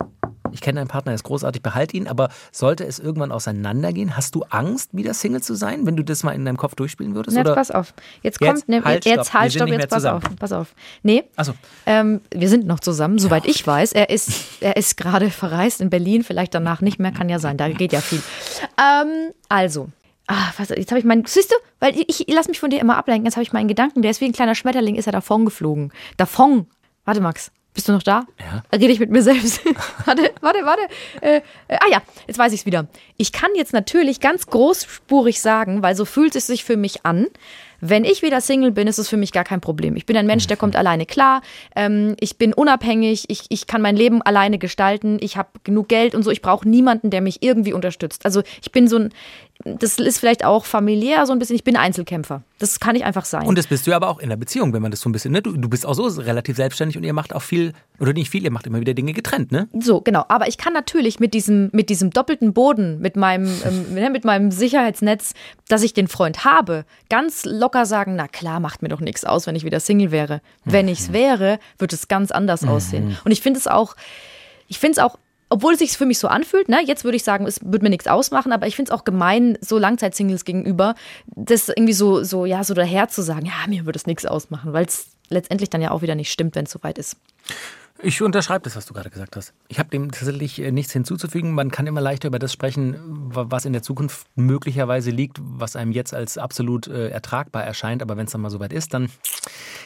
[0.52, 2.08] Ich kenne deinen Partner, er ist großartig, behalte ihn.
[2.08, 6.24] Aber sollte es irgendwann auseinandergehen, hast du Angst, wieder Single zu sein, wenn du das
[6.24, 7.36] mal in deinem Kopf durchspielen würdest?
[7.36, 7.56] Jetzt oder?
[7.56, 7.94] pass auf.
[8.22, 10.24] Jetzt Jetzt kommt, ne, halt, jetzt halt, stopp, jetzt pass zusammen.
[10.24, 10.74] auf, pass auf.
[11.04, 11.54] Nee, Ach so.
[11.86, 13.94] ähm, wir sind noch zusammen, soweit ich weiß.
[13.94, 17.58] Er ist, er ist gerade verreist in Berlin, vielleicht danach nicht mehr, kann ja sein,
[17.58, 18.22] da geht ja viel.
[18.80, 19.90] Ähm, also,
[20.28, 22.80] ah, was, jetzt habe ich meinen, siehst du, weil ich, ich lass mich von dir
[22.82, 25.14] immer ablenken, jetzt habe ich meinen Gedanken, der ist wie ein kleiner Schmetterling, ist er
[25.14, 25.92] davon geflogen.
[26.18, 26.68] Davon.
[27.06, 27.52] Warte, Max.
[27.76, 28.26] Bist du noch da?
[28.40, 28.64] Ja.
[28.78, 29.60] Rede ich mit mir selbst.
[30.06, 30.82] warte, warte, warte.
[31.20, 32.88] Äh, äh, ah ja, jetzt weiß ich es wieder.
[33.18, 37.28] Ich kann jetzt natürlich ganz großspurig sagen, weil so fühlt es sich für mich an.
[37.82, 39.98] Wenn ich wieder Single bin, ist es für mich gar kein Problem.
[39.98, 41.42] Ich bin ein Mensch, der kommt alleine klar.
[41.76, 43.26] Ähm, ich bin unabhängig.
[43.28, 45.18] Ich, ich kann mein Leben alleine gestalten.
[45.20, 46.32] Ich habe genug Geld und so.
[46.32, 48.26] Ich brauche niemanden, der mich irgendwie unterstützt.
[48.26, 49.14] Also ich bin so ein,
[49.63, 51.56] das ist vielleicht auch familiär so ein bisschen.
[51.56, 52.44] Ich bin Einzelkämpfer.
[52.60, 53.48] Das kann ich einfach sein.
[53.48, 55.13] Und das bist du ja aber auch in der Beziehung, wenn man das so ein
[55.13, 55.41] bisschen, ne?
[55.41, 58.44] Du, du bist auch so relativ selbstständig und ihr macht auch viel, oder nicht viel,
[58.44, 59.70] ihr macht immer wieder Dinge getrennt, ne?
[59.80, 60.26] So, genau.
[60.28, 64.26] Aber ich kann natürlich mit diesem, mit diesem doppelten Boden, mit meinem, ähm, ne, mit
[64.26, 65.34] meinem Sicherheitsnetz,
[65.70, 69.48] dass ich den Freund habe, ganz locker sagen, na klar, macht mir doch nichts aus,
[69.48, 70.41] wenn ich wieder Single wäre.
[70.65, 73.18] Wenn ich es wäre, wird es ganz anders aussehen.
[73.24, 73.96] Und ich finde es auch,
[74.68, 75.18] ich finde es auch,
[75.50, 77.90] obwohl es sich für mich so anfühlt, ne, jetzt würde ich sagen, es würde mir
[77.90, 80.96] nichts ausmachen, aber ich finde es auch gemein, so Langzeitsingles gegenüber,
[81.36, 84.74] das irgendwie so, so, ja, so daher zu sagen, ja, mir würde es nichts ausmachen,
[84.74, 87.18] weil es letztendlich dann ja auch wieder nicht stimmt, wenn es soweit ist.
[88.02, 89.54] Ich unterschreibe das, was du gerade gesagt hast.
[89.70, 91.54] Ich habe dem tatsächlich äh, nichts hinzuzufügen.
[91.54, 92.98] Man kann immer leichter über das sprechen,
[93.34, 98.02] wa- was in der Zukunft möglicherweise liegt, was einem jetzt als absolut äh, ertragbar erscheint.
[98.02, 99.10] Aber wenn es dann mal soweit ist, dann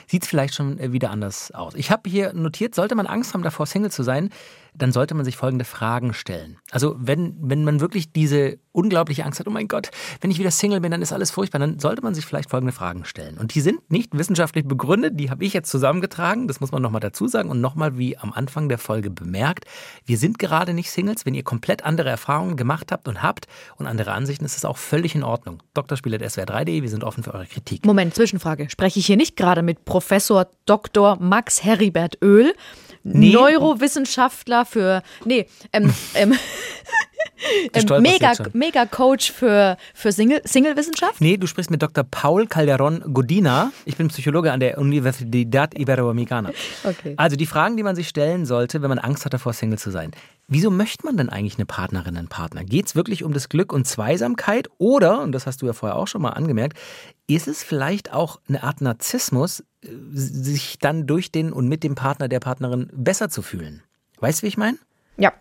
[0.08, 1.76] sieht es vielleicht schon äh, wieder anders aus.
[1.76, 4.32] Ich habe hier notiert, sollte man Angst haben, davor Single zu sein,
[4.82, 6.58] dann sollte man sich folgende Fragen stellen.
[6.72, 9.90] Also wenn, wenn man wirklich diese unglaubliche Angst hat, oh mein Gott,
[10.22, 12.72] wenn ich wieder Single bin, dann ist alles furchtbar, dann sollte man sich vielleicht folgende
[12.72, 13.38] Fragen stellen.
[13.38, 17.02] Und die sind nicht wissenschaftlich begründet, die habe ich jetzt zusammengetragen, das muss man nochmal
[17.02, 19.66] dazu sagen und nochmal wie am Anfang der Folge bemerkt,
[20.06, 23.86] wir sind gerade nicht Singles, wenn ihr komplett andere Erfahrungen gemacht habt und habt und
[23.88, 25.62] andere Ansichten, ist es auch völlig in Ordnung.
[25.74, 27.86] Drspieler.swr3.de, wir sind offen für eure Kritik.
[27.86, 28.70] Moment, Zwischenfrage.
[28.70, 31.18] Spreche ich hier nicht gerade mit Professor Dr.
[31.20, 32.54] Max Heribert Öl,
[33.04, 33.32] Nee.
[33.32, 35.04] Neurowissenschaftler für.
[35.26, 36.36] Nee, ähm, ähm,
[38.00, 38.52] mega, jetzt schon.
[38.54, 41.22] mega Coach für, für Single, Single-Wissenschaft.
[41.22, 42.04] Nee, du sprichst mit Dr.
[42.04, 43.72] Paul Calderon Godina.
[43.86, 46.52] Ich bin Psychologe an der Universidad Iberoamericana.
[46.84, 47.14] Okay.
[47.18, 49.92] Also die Fragen, die man sich stellen sollte, wenn man Angst hat davor, Single zu
[49.92, 50.12] sein.
[50.48, 52.64] Wieso möchte man denn eigentlich eine Partnerin, einen Partner?
[52.64, 54.68] Geht es wirklich um das Glück und Zweisamkeit?
[54.80, 56.78] Oder, und das hast du ja vorher auch schon mal angemerkt,
[57.28, 61.94] ist es vielleicht auch eine Art Narzissmus, äh, sich dann durch den und mit dem
[61.94, 63.84] Partner, der Partnerin besser zu fühlen?
[64.20, 64.80] Weißt du, wie ich meine?
[65.18, 65.34] Ja.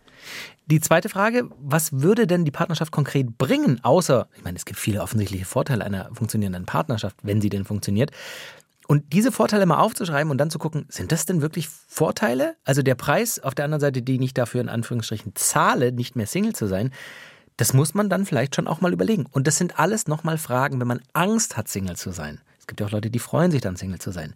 [0.67, 4.79] Die zweite Frage, was würde denn die Partnerschaft konkret bringen, außer, ich meine, es gibt
[4.79, 8.11] viele offensichtliche Vorteile einer funktionierenden Partnerschaft, wenn sie denn funktioniert.
[8.87, 12.57] Und diese Vorteile mal aufzuschreiben und dann zu gucken, sind das denn wirklich Vorteile?
[12.65, 16.27] Also der Preis auf der anderen Seite, den ich dafür in Anführungsstrichen zahle, nicht mehr
[16.27, 16.91] Single zu sein,
[17.59, 19.27] das muss man dann vielleicht schon auch mal überlegen.
[19.31, 22.41] Und das sind alles nochmal Fragen, wenn man Angst hat, Single zu sein.
[22.59, 24.35] Es gibt ja auch Leute, die freuen sich dann, Single zu sein.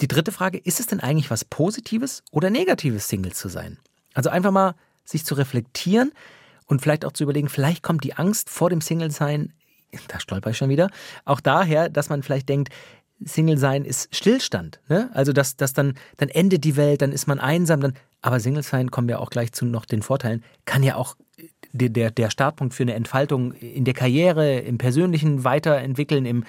[0.00, 3.78] Die dritte Frage, ist es denn eigentlich was Positives oder Negatives, Single zu sein?
[4.14, 4.74] Also einfach mal
[5.06, 6.12] sich zu reflektieren
[6.66, 9.52] und vielleicht auch zu überlegen, vielleicht kommt die Angst vor dem Single-Sein,
[10.08, 10.90] da stolper ich schon wieder,
[11.24, 12.70] auch daher, dass man vielleicht denkt,
[13.24, 14.80] Single sein ist Stillstand.
[14.88, 15.10] Ne?
[15.14, 18.62] Also dass, dass dann, dann endet die Welt, dann ist man einsam, dann, aber Single
[18.62, 21.16] sein, kommen wir auch gleich zu noch den Vorteilen, kann ja auch
[21.72, 26.44] der, der, der Startpunkt für eine Entfaltung in der Karriere, im Persönlichen weiterentwickeln, im,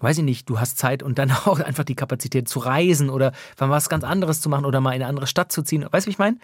[0.00, 3.32] weiß ich nicht, du hast Zeit und dann auch einfach die Kapazität zu reisen oder
[3.58, 5.86] was ganz anderes zu machen oder mal in eine andere Stadt zu ziehen.
[5.90, 6.38] Weißt du, wie ich meine?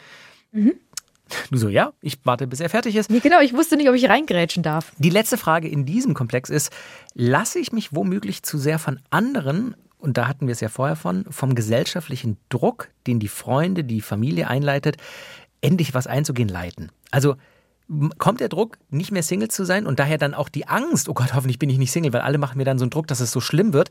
[1.51, 3.11] Du so, ja, ich warte, bis er fertig ist.
[3.11, 4.93] Nee, genau, ich wusste nicht, ob ich reingrätschen darf.
[4.99, 6.73] Die letzte Frage in diesem Komplex ist,
[7.15, 10.97] lasse ich mich womöglich zu sehr von anderen, und da hatten wir es ja vorher
[10.97, 14.97] von, vom gesellschaftlichen Druck, den die Freunde, die Familie einleitet,
[15.61, 16.91] endlich was einzugehen, leiten?
[17.11, 17.37] Also
[18.19, 21.15] kommt der Druck, nicht mehr Single zu sein und daher dann auch die Angst, oh
[21.15, 23.21] Gott, hoffentlich bin ich nicht Single, weil alle machen mir dann so einen Druck, dass
[23.21, 23.91] es so schlimm wird.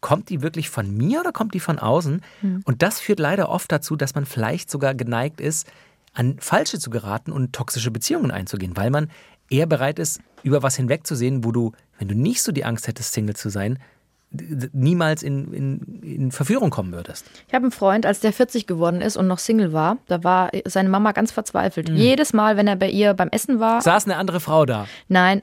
[0.00, 2.22] Kommt die wirklich von mir oder kommt die von außen?
[2.64, 5.66] Und das führt leider oft dazu, dass man vielleicht sogar geneigt ist,
[6.12, 9.10] an Falsche zu geraten und toxische Beziehungen einzugehen, weil man
[9.48, 13.12] eher bereit ist, über was hinwegzusehen, wo du, wenn du nicht so die Angst hättest,
[13.12, 13.78] Single zu sein,
[14.72, 17.26] niemals in, in, in Verführung kommen würdest.
[17.48, 20.50] Ich habe einen Freund, als der 40 geworden ist und noch Single war, da war
[20.64, 21.90] seine Mama ganz verzweifelt.
[21.90, 24.86] Jedes Mal, wenn er bei ihr beim Essen war, Saß eine andere Frau da.
[25.08, 25.42] Nein,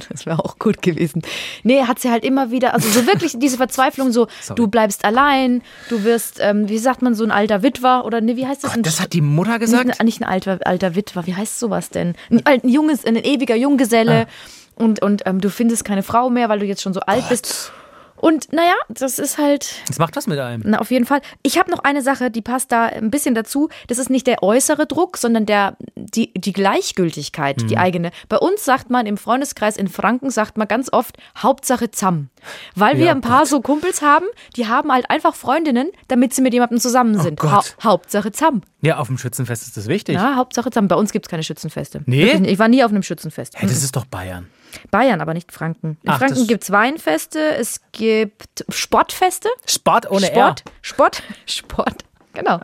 [0.10, 1.22] das wäre auch gut gewesen.
[1.62, 4.56] Nee, hat sie halt immer wieder, also so wirklich diese Verzweiflung, so Sorry.
[4.56, 8.36] du bleibst allein, du wirst, ähm, wie sagt man, so ein alter Witwer oder nee,
[8.36, 8.74] wie heißt das?
[8.74, 10.00] Gott, das hat die Mutter nicht, gesagt?
[10.00, 12.14] ein- nicht ein alter, alter Witwer, wie heißt sowas denn?
[12.30, 14.82] Ein, ein junges, ein ewiger Junggeselle Ah.
[14.84, 17.72] und, und ähm, du findest keine Frau mehr, weil du jetzt schon so alt bist.
[18.20, 20.62] Und naja, das ist halt, Das macht was mit einem.
[20.66, 21.20] na, auf jeden Fall.
[21.42, 23.68] Ich habe noch eine Sache, die passt da ein bisschen dazu.
[23.86, 28.10] Das ist nicht der äußere Druck, sondern der, die, die Gleichgültigkeit, die eigene.
[28.28, 32.28] Bei uns sagt man im Freundeskreis in Franken, sagt man ganz oft Hauptsache Zamm.
[32.74, 34.26] Weil wir Ja, ein paar so Kumpels haben,
[34.56, 37.38] die haben halt einfach Freundinnen, damit sie mit jemandem zusammen sind.
[37.40, 37.76] Gott.
[37.82, 38.62] Hauptsache Zamm.
[38.80, 40.14] Ja, auf dem Schützenfest ist das wichtig.
[40.16, 40.88] Ja, Hauptsache Zamm.
[40.88, 42.02] Bei uns gibt es keine Schützenfeste.
[42.06, 42.32] Nee?
[42.46, 43.54] Ich war nie auf einem Schützenfest.
[43.56, 44.46] Hey, das ist doch Bayern.
[44.90, 45.98] Bayern, aber nicht Franken.
[46.02, 49.48] In Ach, Franken gibt es Weinfeste, es gibt Sportfeste.
[49.66, 50.72] Sport ohne Sport, R.
[50.82, 52.04] Sport, Sport.
[52.34, 52.60] Genau.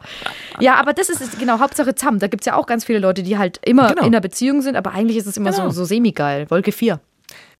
[0.61, 2.19] Ja, aber das ist genau Hauptsache Zamm.
[2.21, 4.03] Da gibt es ja auch ganz viele Leute, die halt immer Genau.
[4.03, 5.65] in einer Beziehung sind, aber eigentlich ist es immer Genau.
[5.71, 6.49] so, so semi-geil.
[6.51, 7.01] Wolke 4.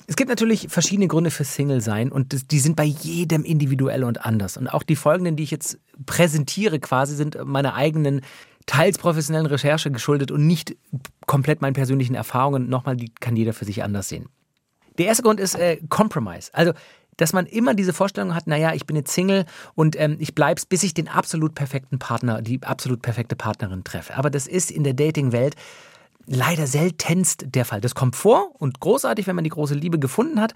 [0.07, 4.25] Es gibt natürlich verschiedene Gründe für Single sein und die sind bei jedem individuell und
[4.25, 4.57] anders.
[4.59, 8.21] Und auch die folgenden, die ich jetzt präsentiere, quasi sind meiner eigenen,
[8.67, 10.77] teils professionellen Recherche geschuldet und nicht
[11.27, 12.69] komplett meinen persönlichen Erfahrungen.
[12.69, 14.29] Nochmal, die kann jeder für sich anders sehen.
[14.99, 16.51] Der erste Grund ist äh, Compromise.
[16.53, 16.73] Also,
[17.17, 20.67] dass man immer diese Vorstellung hat, naja, ich bin jetzt Single und ähm, ich bleib's,
[20.67, 24.17] bis ich den absolut perfekten Partner, die absolut perfekte Partnerin treffe.
[24.17, 25.55] Aber das ist in der Dating-Welt
[26.27, 27.81] leider seltenst der Fall.
[27.81, 30.55] Das kommt vor und großartig, wenn man die große Liebe gefunden hat.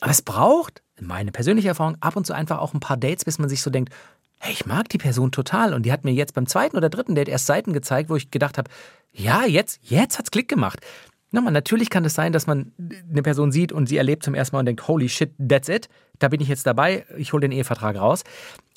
[0.00, 3.38] Aber es braucht, meine persönliche Erfahrung, ab und zu einfach auch ein paar Dates, bis
[3.38, 3.92] man sich so denkt,
[4.44, 5.72] hey, ich mag die Person total.
[5.72, 8.32] Und die hat mir jetzt beim zweiten oder dritten Date erst Seiten gezeigt, wo ich
[8.32, 8.68] gedacht habe,
[9.12, 10.80] ja, jetzt, jetzt hat's Klick gemacht.
[11.30, 12.72] Nochmal, natürlich kann es sein, dass man
[13.08, 15.88] eine Person sieht und sie erlebt zum ersten Mal und denkt, holy shit, that's it.
[16.18, 18.24] Da bin ich jetzt dabei, ich hole den Ehevertrag raus.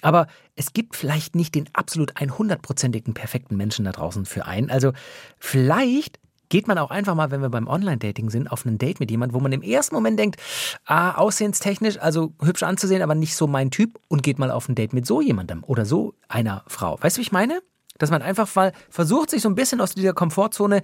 [0.04, 4.69] Aber es gibt vielleicht nicht den absolut 100%igen perfekten Menschen da draußen für einen.
[4.69, 4.93] Also
[5.39, 6.19] vielleicht
[6.56, 9.36] geht man auch einfach mal, wenn wir beim Online-Dating sind, auf ein Date mit jemandem,
[9.36, 10.39] wo man im ersten Moment denkt,
[10.86, 14.76] ah, aussehenstechnisch, also hübsch anzusehen, aber nicht so mein Typ und geht mal auf ein
[14.76, 16.98] Date mit so jemandem oder so einer Frau.
[17.02, 17.60] Weißt du, wie ich meine?
[17.97, 20.81] Dass man einfach mal versucht, sich so ein bisschen aus dieser Komfortzone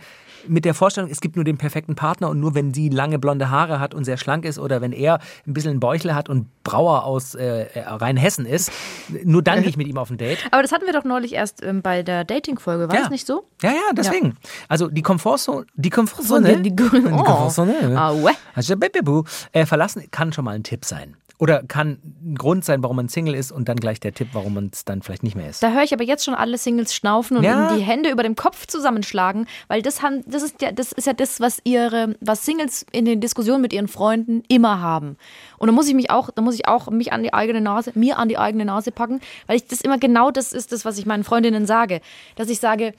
[0.48, 3.50] mit der Vorstellung, es gibt nur den perfekten Partner und nur wenn sie lange blonde
[3.50, 6.48] Haare hat und sehr schlank ist oder wenn er ein bisschen ein Bäuchle hat und
[6.64, 8.72] Brauer aus äh, Rheinhessen ist,
[9.26, 10.40] nur dann gehe ich mit ihm auf ein Date.
[10.52, 13.04] Aber das hatten wir doch neulich erst ähm, bei der Dating-Folge, war Ja.
[13.04, 13.44] es nicht so?
[13.62, 14.38] Ja, ja, deswegen.
[14.70, 17.24] Also die Komfortzone, die Komfortzone, Die- die- oh.
[17.24, 18.32] Komfortzone, Ah, ouais.
[18.56, 21.18] also Babybu, äh, verlassen kann schon mal ein Tipp sein.
[21.42, 24.54] Oder kann ein Grund sein, warum man Single ist und dann gleich der Tipp, warum
[24.54, 25.64] man es dann vielleicht nicht mehr ist.
[25.64, 27.76] Da höre ich aber jetzt schon alle Singles schnaufen und Ja.
[27.76, 31.14] die Hände über dem Kopf zusammenschlagen, weil das, haben, das, ist ja, das ist ja
[31.14, 35.18] das, was ihre, was Singles in den Diskussionen mit ihren Freunden immer haben.
[35.58, 37.92] Und da muss ich mich auch, da muss ich auch mich an die eigene Nase,
[37.96, 41.00] mir an die eigene Nase packen, weil ich das immer genau das ist, das, was
[41.00, 42.02] ich meinen Freundinnen sage.
[42.36, 42.94] Dass ich sage,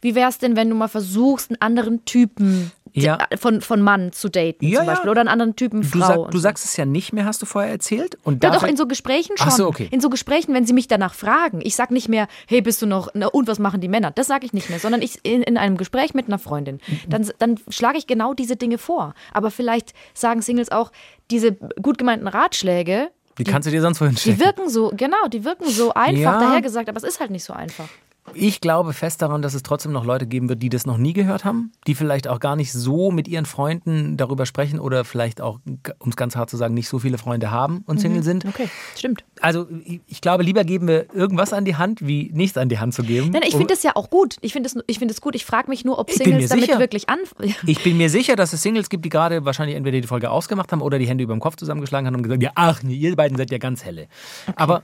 [0.00, 3.18] wie wär's denn, wenn du mal versuchst, einen anderen Typen Ja.
[3.38, 5.10] von, von Mann zu daten, Ja, zum Beispiel, ja.
[5.10, 6.06] oder einen anderen Typen Du, Frau.
[6.06, 8.16] sag, und du sagst es ja nicht mehr, hast du vorher erzählt.
[8.24, 9.46] Und Ja, doch, in so Gesprächen schon.
[9.48, 9.88] Ach so, okay.
[9.90, 11.60] In so Gesprächen, wenn sie mich danach fragen.
[11.62, 14.10] Ich sag nicht mehr, hey, bist du noch, na, und was machen die Männer?
[14.10, 16.80] Das sage ich nicht mehr, sondern ich in, in einem Gespräch mit einer Freundin.
[17.08, 19.14] Dann, dann schlage ich genau diese Dinge vor.
[19.32, 20.90] Aber vielleicht sagen Singles auch,
[21.30, 24.40] diese gut gemeinten Ratschläge, die kannst du dir sonst wohin die stellen.
[24.40, 26.40] wirken so, genau, die wirken so einfach Ja.
[26.40, 27.88] dahergesagt, aber es ist halt nicht so einfach.
[28.34, 31.12] Ich glaube fest daran, dass es trotzdem noch Leute geben wird, die das noch nie
[31.12, 35.40] gehört haben, die vielleicht auch gar nicht so mit ihren Freunden darüber sprechen oder vielleicht
[35.40, 35.58] auch,
[35.98, 38.44] um es ganz hart zu sagen, nicht so viele Freunde haben und Single sind.
[38.44, 39.24] Okay, stimmt.
[39.40, 39.66] Also
[40.06, 43.02] ich- glaube, lieber geben wir irgendwas an die Hand, wie nichts an die Hand zu
[43.02, 43.30] geben.
[43.30, 44.36] Nein, ich finde das ja auch gut.
[44.40, 45.34] Ich finde es ich find gut.
[45.34, 46.78] Ich frage mich nur, ob Singles damit sicher.
[46.78, 47.18] wirklich an.
[47.66, 50.70] Ich bin mir sicher, dass es Singles gibt, die gerade wahrscheinlich entweder die Folge ausgemacht
[50.72, 53.36] haben oder die Hände über dem Kopf zusammengeschlagen haben und gesagt, ja, ach, ihr beiden
[53.38, 54.08] seid ja ganz helle.
[54.56, 54.82] Aber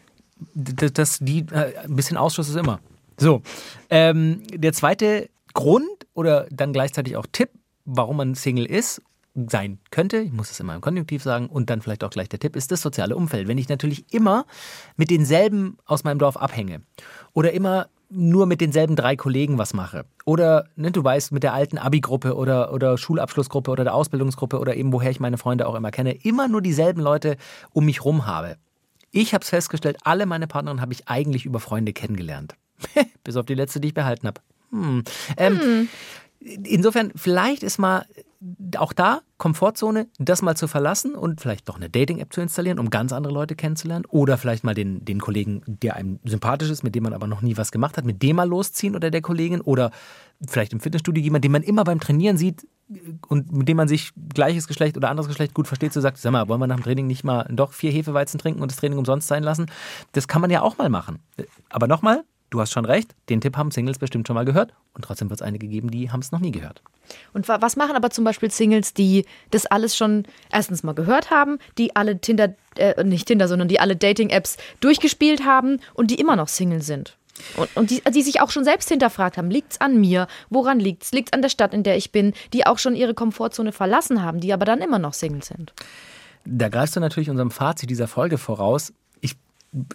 [0.55, 2.79] d- das, die, äh, ein bisschen Ausschuss ist immer.
[3.19, 3.43] So,
[3.91, 7.51] ähm, der zweite Grund oder dann gleichzeitig auch Tipp,
[7.85, 9.03] warum man Single ist,
[9.35, 12.39] sein könnte, ich muss es immer im Konjunktiv sagen, und dann vielleicht auch gleich der
[12.39, 13.49] Tipp, ist das soziale Umfeld.
[13.49, 14.47] Wenn ich natürlich immer
[14.97, 16.83] mit denselben aus meinem Dorf abhänge
[17.33, 21.53] oder immer nur mit denselben drei Kollegen was mache oder ne, du weißt mit der
[21.53, 25.75] alten Abi-Gruppe oder, oder Schulabschlussgruppe oder der Ausbildungsgruppe oder eben woher ich meine Freunde auch
[25.75, 27.37] immer kenne, immer nur dieselben Leute
[27.73, 28.57] um mich rum habe.
[29.11, 32.55] Ich habe es festgestellt, alle meine Partnerinnen habe ich eigentlich über Freunde kennengelernt.
[33.25, 34.41] Bis auf die letzte, die ich behalten habe.
[34.71, 35.05] Hm.
[35.37, 35.89] Ähm,
[36.45, 38.05] Insofern, vielleicht ist mal
[38.77, 42.91] auch da Komfortzone, das mal zu verlassen und vielleicht doch eine Dating-App zu installieren, um
[42.91, 44.05] ganz andere Leute kennenzulernen.
[44.11, 47.41] Oder vielleicht mal den, den Kollegen, der einem sympathisch ist, mit dem man aber noch
[47.41, 49.63] nie was gemacht hat, mit dem mal losziehen oder der Kollegin.
[49.63, 49.91] Oder
[50.47, 52.67] vielleicht im Fitnessstudio jemand, den man immer beim Trainieren sieht
[53.29, 56.33] und mit dem man sich gleiches Geschlecht oder anderes Geschlecht gut versteht, so sagt, sag
[56.33, 58.99] mal, wollen wir nach dem Training nicht mal doch vier Hefeweizen trinken und das Training
[58.99, 59.71] umsonst sein lassen?
[60.13, 61.21] Das kann man ja auch mal machen.
[61.71, 65.05] Aber nochmal, du hast schon recht, den Tipp haben Singles bestimmt schon mal gehört und
[65.05, 66.83] trotzdem wird es einige geben, die haben es noch nie gehört.
[67.33, 71.31] Und wa- was machen aber zum Beispiel Singles, die das alles schon erstens mal gehört
[71.31, 76.21] haben, die alle Tinder, äh, nicht Tinder, sondern die alle Dating-Apps durchgespielt haben und die
[76.21, 77.17] immer noch Single sind?
[77.57, 80.29] Und, und die, die sich auch schon selbst hinterfragt haben, liegt's an mir?
[80.51, 81.11] Woran liegt's?
[81.11, 82.33] Liegt's an der Stadt, in der ich bin?
[82.53, 85.75] Die auch schon ihre Komfortzone verlassen haben, die aber dann immer noch Single sind.
[86.45, 88.93] Da greifst du natürlich unserem Fazit dieser Folge voraus.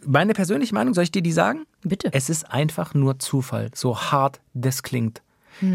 [0.06, 1.66] Meine persönliche Meinung, soll ich dir die sagen?
[1.82, 2.10] Bitte.
[2.12, 5.22] Es ist einfach nur Zufall, so hart das klingt.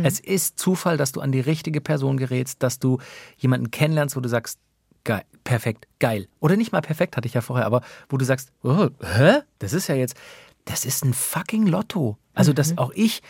[0.03, 2.99] Es ist Zufall, dass du an die richtige Person gerätst, dass du
[3.37, 4.59] jemanden kennenlernst, wo du sagst,
[5.05, 6.27] geil, perfekt, geil.
[6.40, 9.40] Oder nicht mal perfekt, hatte ich ja vorher, aber wo du sagst, oh, hä?
[9.59, 10.17] Das ist ja jetzt,
[10.64, 12.17] das ist ein fucking Lotto.
[12.33, 13.23] Also, dass auch ich,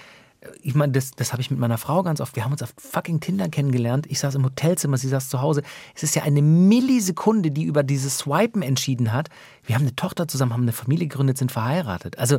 [0.62, 2.36] ich meine, das, das habe ich mit meiner Frau ganz oft.
[2.36, 4.06] Wir haben uns auf fucking Tinder kennengelernt.
[4.08, 5.62] Ich saß im Hotelzimmer, sie saß zu Hause.
[5.94, 9.28] Es ist ja eine Millisekunde, die über dieses Swipen entschieden hat.
[9.64, 12.18] Wir haben eine Tochter zusammen, haben eine Familie gegründet, sind verheiratet.
[12.18, 12.38] Also,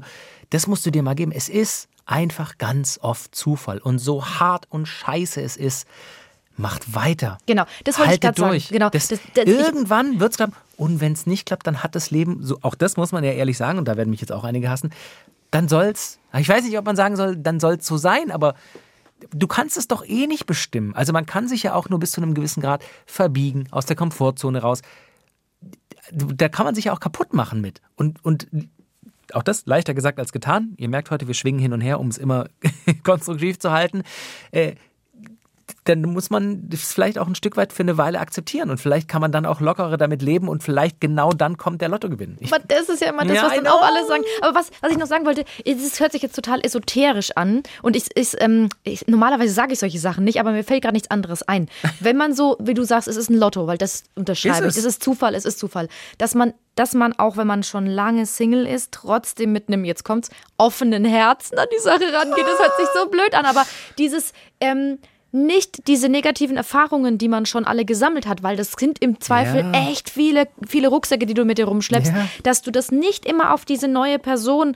[0.49, 1.31] das musst du dir mal geben.
[1.31, 3.79] Es ist einfach ganz oft Zufall.
[3.79, 5.87] Und so hart und scheiße es ist,
[6.57, 7.37] macht weiter.
[7.47, 8.49] Genau, das wollte ich Haltet gerade sagen.
[8.51, 8.69] durch.
[8.69, 10.53] Genau, Das, das- das- ich- irgendwann wird es klappen.
[10.77, 13.31] Und wenn es nicht klappt, dann hat das Leben, so, auch das muss man ja
[13.31, 14.91] ehrlich sagen, und da werden mich jetzt auch einige hassen,
[15.55, 18.55] dann soll's, ich weiß nicht, ob man sagen soll, dann soll es so sein, aber
[19.31, 20.93] du kannst es doch eh nicht bestimmen.
[20.93, 23.95] Also man kann sich ja auch nur bis zu einem gewissen Grad verbiegen, aus der
[23.95, 24.81] Komfortzone raus.
[26.11, 27.81] Da kann man sich ja auch kaputt machen mit.
[27.95, 28.47] Und, und
[29.31, 30.73] auch das leichter gesagt als getan.
[30.75, 32.49] Ihr merkt heute, wir schwingen hin und her, um es immer
[33.03, 34.03] konstruktiv zu halten.
[34.51, 34.75] Äh,
[35.85, 38.69] dann muss man das vielleicht auch ein Stück weit für eine Weile akzeptieren.
[38.69, 41.89] Und vielleicht kann man dann auch lockerer damit leben und vielleicht genau dann kommt der
[41.89, 42.37] Lottogewinn.
[42.39, 44.23] Ich, Aber das ist ja immer das, Ja, was dann auch alle sagen.
[44.41, 47.63] Aber was, was ich noch sagen wollte, es hört sich jetzt total esoterisch an.
[47.81, 50.93] Und ich, ich, ähm, ich normalerweise sage ich solche Sachen nicht, aber mir fällt gerade
[50.93, 51.69] nichts anderes ein.
[51.99, 54.83] Wenn man so, wie du sagst, es ist ein Lotto, weil das unterschreibe Ist ich.
[54.83, 54.85] es.
[54.85, 55.87] Ist Zufall, es ist Zufall.
[56.17, 60.03] Dass man, dass man auch, wenn man schon lange Single ist, trotzdem mit einem, jetzt
[60.03, 62.45] kommt's, offenen Herzen an die Sache rangeht.
[62.45, 63.65] Das hört sich so blöd an, aber
[63.97, 64.99] dieses, ähm,
[65.35, 69.61] nicht diese negativen Erfahrungen, die man schon alle gesammelt hat, weil das sind im Zweifel
[69.61, 69.89] Ja.
[69.89, 72.27] echt viele, viele Rucksäcke, die du mit dir rumschleppst, Ja.
[72.43, 74.75] dass du das nicht immer auf diese neue Person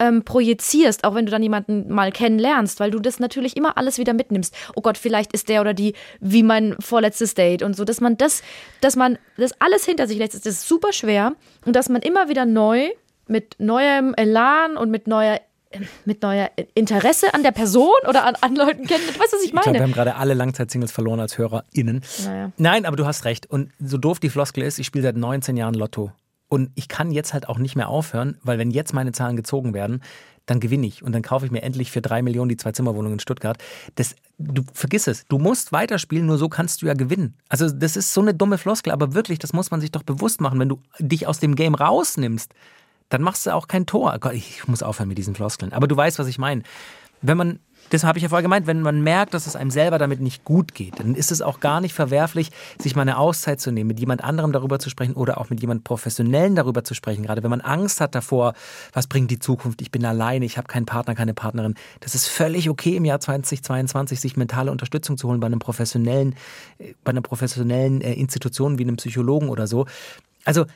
[0.00, 3.96] ähm, projizierst, auch wenn du dann jemanden mal kennenlernst, weil du das natürlich immer alles
[3.96, 4.54] wieder mitnimmst.
[4.74, 8.16] Oh Gott, vielleicht ist der oder die wie mein vorletztes Date und so, dass man
[8.18, 8.42] das,
[8.80, 12.28] dass man das alles hinter sich lässt, das ist super schwer und dass man immer
[12.28, 12.90] wieder neu
[13.28, 15.40] mit neuem Elan und mit neuer
[16.04, 19.06] mit neuer Interesse an der Person oder an, an Leuten kennen.
[19.06, 19.84] Weißt du, was ich ich glaube, wir meine?
[19.84, 22.02] haben gerade alle Langzeitsingles verloren als HörerInnen.
[22.24, 22.52] Naja.
[22.56, 23.46] Nein, aber du hast recht.
[23.46, 26.12] Und so doof die Floskel ist, ich spiele seit 19 Jahren Lotto.
[26.48, 29.74] Und ich kann jetzt halt auch nicht mehr aufhören, weil wenn jetzt meine Zahlen gezogen
[29.74, 30.02] werden,
[30.46, 33.18] dann gewinne ich und dann kaufe ich mir endlich für drei Millionen die Zwei-Zimmer-Wohnung in
[33.18, 33.56] Stuttgart.
[33.94, 37.34] Das, du vergiss es, du musst weiterspielen, nur so kannst du ja gewinnen.
[37.48, 40.40] Also das ist so eine dumme Floskel, aber wirklich, das muss man sich doch bewusst
[40.40, 40.60] machen.
[40.60, 42.52] Wenn du dich aus dem Game rausnimmst,
[43.08, 44.16] dann machst du auch kein Tor.
[44.20, 45.72] Gott, ich muss aufhören mit diesen Floskeln.
[45.72, 46.62] Aber du weißt, was ich meine.
[47.22, 49.98] Wenn man das habe ich ja vorher gemeint, wenn man merkt, dass es einem selber
[49.98, 53.60] damit nicht gut geht, dann ist es auch gar nicht verwerflich, sich mal eine Auszeit
[53.60, 56.94] zu nehmen, mit jemand anderem darüber zu sprechen oder auch mit jemand Professionellen darüber zu
[56.94, 57.22] sprechen.
[57.22, 58.54] Gerade wenn man Angst hat davor,
[58.92, 61.74] was bringt die Zukunft, ich bin alleine, ich habe keinen Partner, keine Partnerin.
[62.00, 66.34] Das ist völlig okay im Jahr 2022, sich mentale Unterstützung zu holen bei einem professionellen,
[66.78, 69.86] äh, bei einer professionellen äh, Institution wie einem Psychologen oder so.
[70.44, 70.66] Also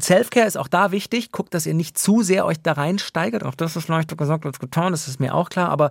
[0.00, 1.32] Selfcare ist auch da wichtig.
[1.32, 3.44] Guckt, dass ihr nicht zu sehr euch da reinsteigert.
[3.44, 5.68] Auch das ist leichter gesagt als getan, das ist mir auch klar.
[5.70, 5.90] Aber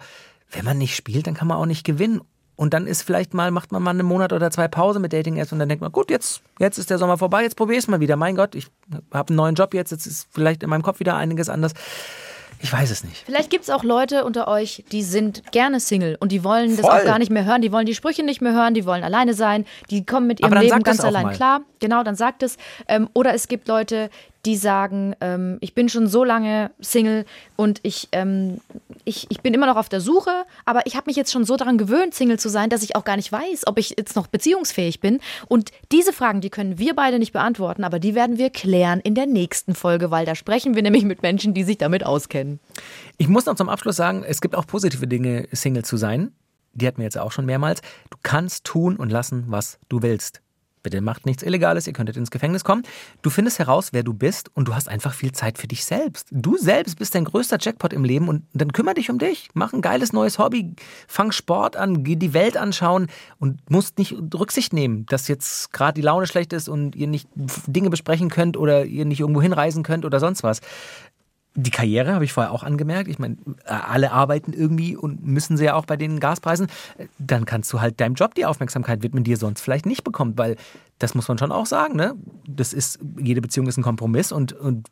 [0.52, 2.22] wenn man nicht spielt, dann kann man auch nicht gewinnen.
[2.56, 5.38] Und dann ist vielleicht mal, macht man mal einen Monat oder zwei Pause mit Dating
[5.38, 7.88] Apps und dann denkt man, gut, jetzt, jetzt ist der Sommer vorbei, jetzt probier es
[7.88, 8.18] mal wieder.
[8.18, 8.68] Mein Gott, ich
[9.14, 11.72] habe einen neuen Job jetzt, jetzt ist vielleicht in meinem Kopf wieder einiges anders.
[12.62, 13.24] Ich weiß es nicht.
[13.26, 16.86] Vielleicht gibt es auch Leute unter euch, die sind gerne Single und die wollen das
[16.86, 17.62] auch gar nicht mehr hören.
[17.62, 20.54] Die wollen die Sprüche nicht mehr hören, die wollen alleine sein, die kommen mit ihrem
[20.54, 21.36] Leben ganz allein mal.
[21.36, 21.62] klar.
[21.80, 22.58] Genau, dann sagt es.
[22.88, 24.10] Ähm, oder es gibt Leute,
[24.46, 28.60] die sagen, ähm, ich bin schon so lange Single und ich, ähm,
[29.10, 31.58] ich, ich bin immer noch auf der Suche, aber ich habe mich jetzt schon so
[31.58, 34.28] daran gewöhnt, Single zu sein, dass ich auch gar nicht weiß, ob ich jetzt noch
[34.28, 35.20] beziehungsfähig bin.
[35.48, 39.16] Und diese Fragen, die können wir beide nicht beantworten, aber die werden wir klären in
[39.16, 42.60] der nächsten Folge, weil da sprechen wir nämlich mit Menschen, die sich damit auskennen.
[43.18, 46.32] Ich muss noch zum Abschluss sagen, es gibt auch positive Dinge, Single zu sein.
[46.74, 47.82] Die hatten wir jetzt auch schon mehrmals.
[48.12, 50.42] Du kannst tun und lassen, was du willst.
[50.84, 52.84] Bitte macht nichts Illegales, ihr könntet ins Gefängnis kommen.
[53.22, 56.28] Du findest heraus, wer du bist und du hast einfach viel Zeit für dich selbst.
[56.32, 59.50] Du selbst bist dein größter Jackpot im Leben und dann kümmere dich um dich.
[59.54, 60.74] Mach ein geiles neues Hobby,
[61.08, 63.08] fang Sport an, geh die Welt anschauen
[63.40, 67.28] und musst nicht Rücksicht nehmen, dass jetzt gerade die Laune schlecht ist und ihr nicht
[67.68, 70.62] Dinge besprechen könnt oder ihr nicht irgendwo hinreisen könnt oder sonst was
[71.64, 73.10] die Karriere habe ich vorher auch angemerkt.
[73.10, 76.68] Ich meine, alle arbeiten irgendwie und müssen sie ja auch bei den Gaspreisen.
[77.18, 80.38] Dann kannst du halt deinem Job die Aufmerksamkeit widmen, die ihr sonst vielleicht nicht bekommt,
[80.38, 80.56] weil
[81.00, 81.96] das muss man schon auch sagen.
[81.96, 82.16] Ne?
[82.48, 84.90] Das ist jede Beziehung ist ein Kompromiss und, und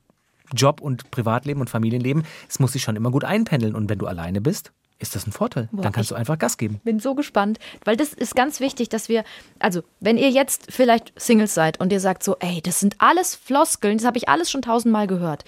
[0.54, 3.76] Job und Privatleben und Familienleben, es muss sich schon immer gut einpendeln.
[3.76, 5.70] Und wenn du alleine bist, ist das ein Vorteil.
[5.72, 6.82] Boah, Dann kannst du einfach Gas geben.
[6.84, 9.24] Bin so gespannt, weil das ist ganz wichtig, dass wir,
[9.60, 13.36] also wenn ihr jetzt vielleicht Singles seid und ihr sagt so, ey, das sind alles
[13.36, 15.44] Floskeln, das habe ich alles schon tausendmal gehört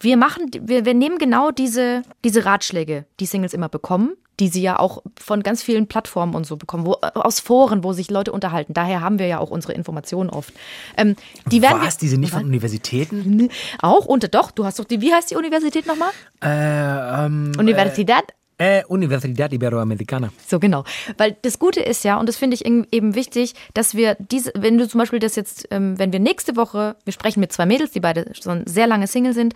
[0.00, 4.62] wir machen, wir, wir nehmen genau diese, diese Ratschläge, die Singles immer bekommen, die sie
[4.62, 8.32] ja auch von ganz vielen Plattformen und so bekommen, wo, aus Foren, wo sich Leute
[8.32, 8.74] unterhalten.
[8.74, 10.52] Daher haben wir ja auch unsere Informationen oft.
[10.96, 11.16] Ähm,
[11.50, 11.98] die werden Was?
[11.98, 13.48] Die sind nicht von Universitäten?
[13.80, 16.10] Auch und doch, du hast doch die, wie heißt die Universität nochmal?
[16.42, 18.24] Äh, ähm, Universidad
[18.58, 20.30] äh, Universidad Iberoamericana.
[20.46, 20.84] So genau.
[21.16, 24.78] Weil das Gute ist ja, und das finde ich eben wichtig, dass wir diese, wenn
[24.78, 27.92] du zum Beispiel das jetzt, ähm, wenn wir nächste Woche, wir sprechen mit zwei Mädels,
[27.92, 29.54] die beide schon sehr lange Single sind,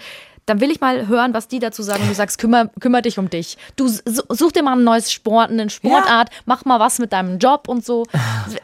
[0.49, 2.03] dann will ich mal hören, was die dazu sagen.
[2.03, 3.59] Und du sagst, kümmer, kümmer dich um dich.
[3.77, 6.41] Du such dir mal ein neues Sport, eine Sportart, ja.
[6.47, 8.05] mach mal was mit deinem Job und so.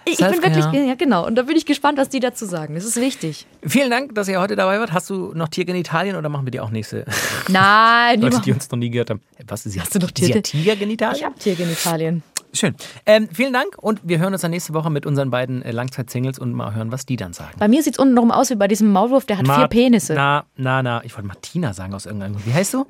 [0.06, 1.26] Ich bin wirklich, ja genau.
[1.26, 2.74] Und da bin ich gespannt, was die dazu sagen.
[2.74, 3.46] Das ist wichtig.
[3.62, 4.92] Vielen Dank, dass ihr heute dabei wart.
[4.92, 7.04] Hast du noch Tiergenitalien oder machen wir die auch nächste?
[7.48, 8.20] Nein.
[8.20, 9.20] Leute, die uns noch nie gehört haben.
[9.46, 11.16] Was ist Hast du noch Tier Tiergenitalien?
[11.16, 12.22] Ich habe Tiergenitalien.
[12.54, 12.74] Schön.
[13.04, 16.38] Ähm, vielen Dank und wir hören uns dann nächste Woche mit unseren beiden äh, Langzeit-Singles
[16.38, 17.52] und mal hören, was die dann sagen.
[17.58, 19.68] Bei mir sieht es unten rum aus wie bei diesem Maulwurf, der hat Ma vier
[19.68, 20.14] Penisse.
[20.14, 21.04] Na, na, na.
[21.04, 22.36] Ich wollte Martina sagen aus irgendeinem.
[22.46, 22.86] Wie heißt du?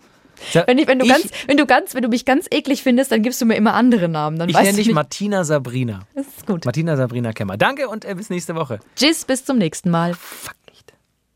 [0.67, 3.13] wenn, ich, wenn, du ich, ganz, wenn, du ganz, wenn du mich ganz eklig findest,
[3.13, 4.39] dann gibst du mir immer andere Namen.
[4.39, 6.01] Dann ich nenne dich Martina Sabrina.
[6.15, 6.65] Das ist gut.
[6.65, 7.57] Martina Sabrina Kemmer.
[7.57, 8.81] Danke und äh, bis nächste Woche.
[8.97, 10.15] Tschüss, bis zum nächsten Mal.
[10.15, 10.55] Fuck.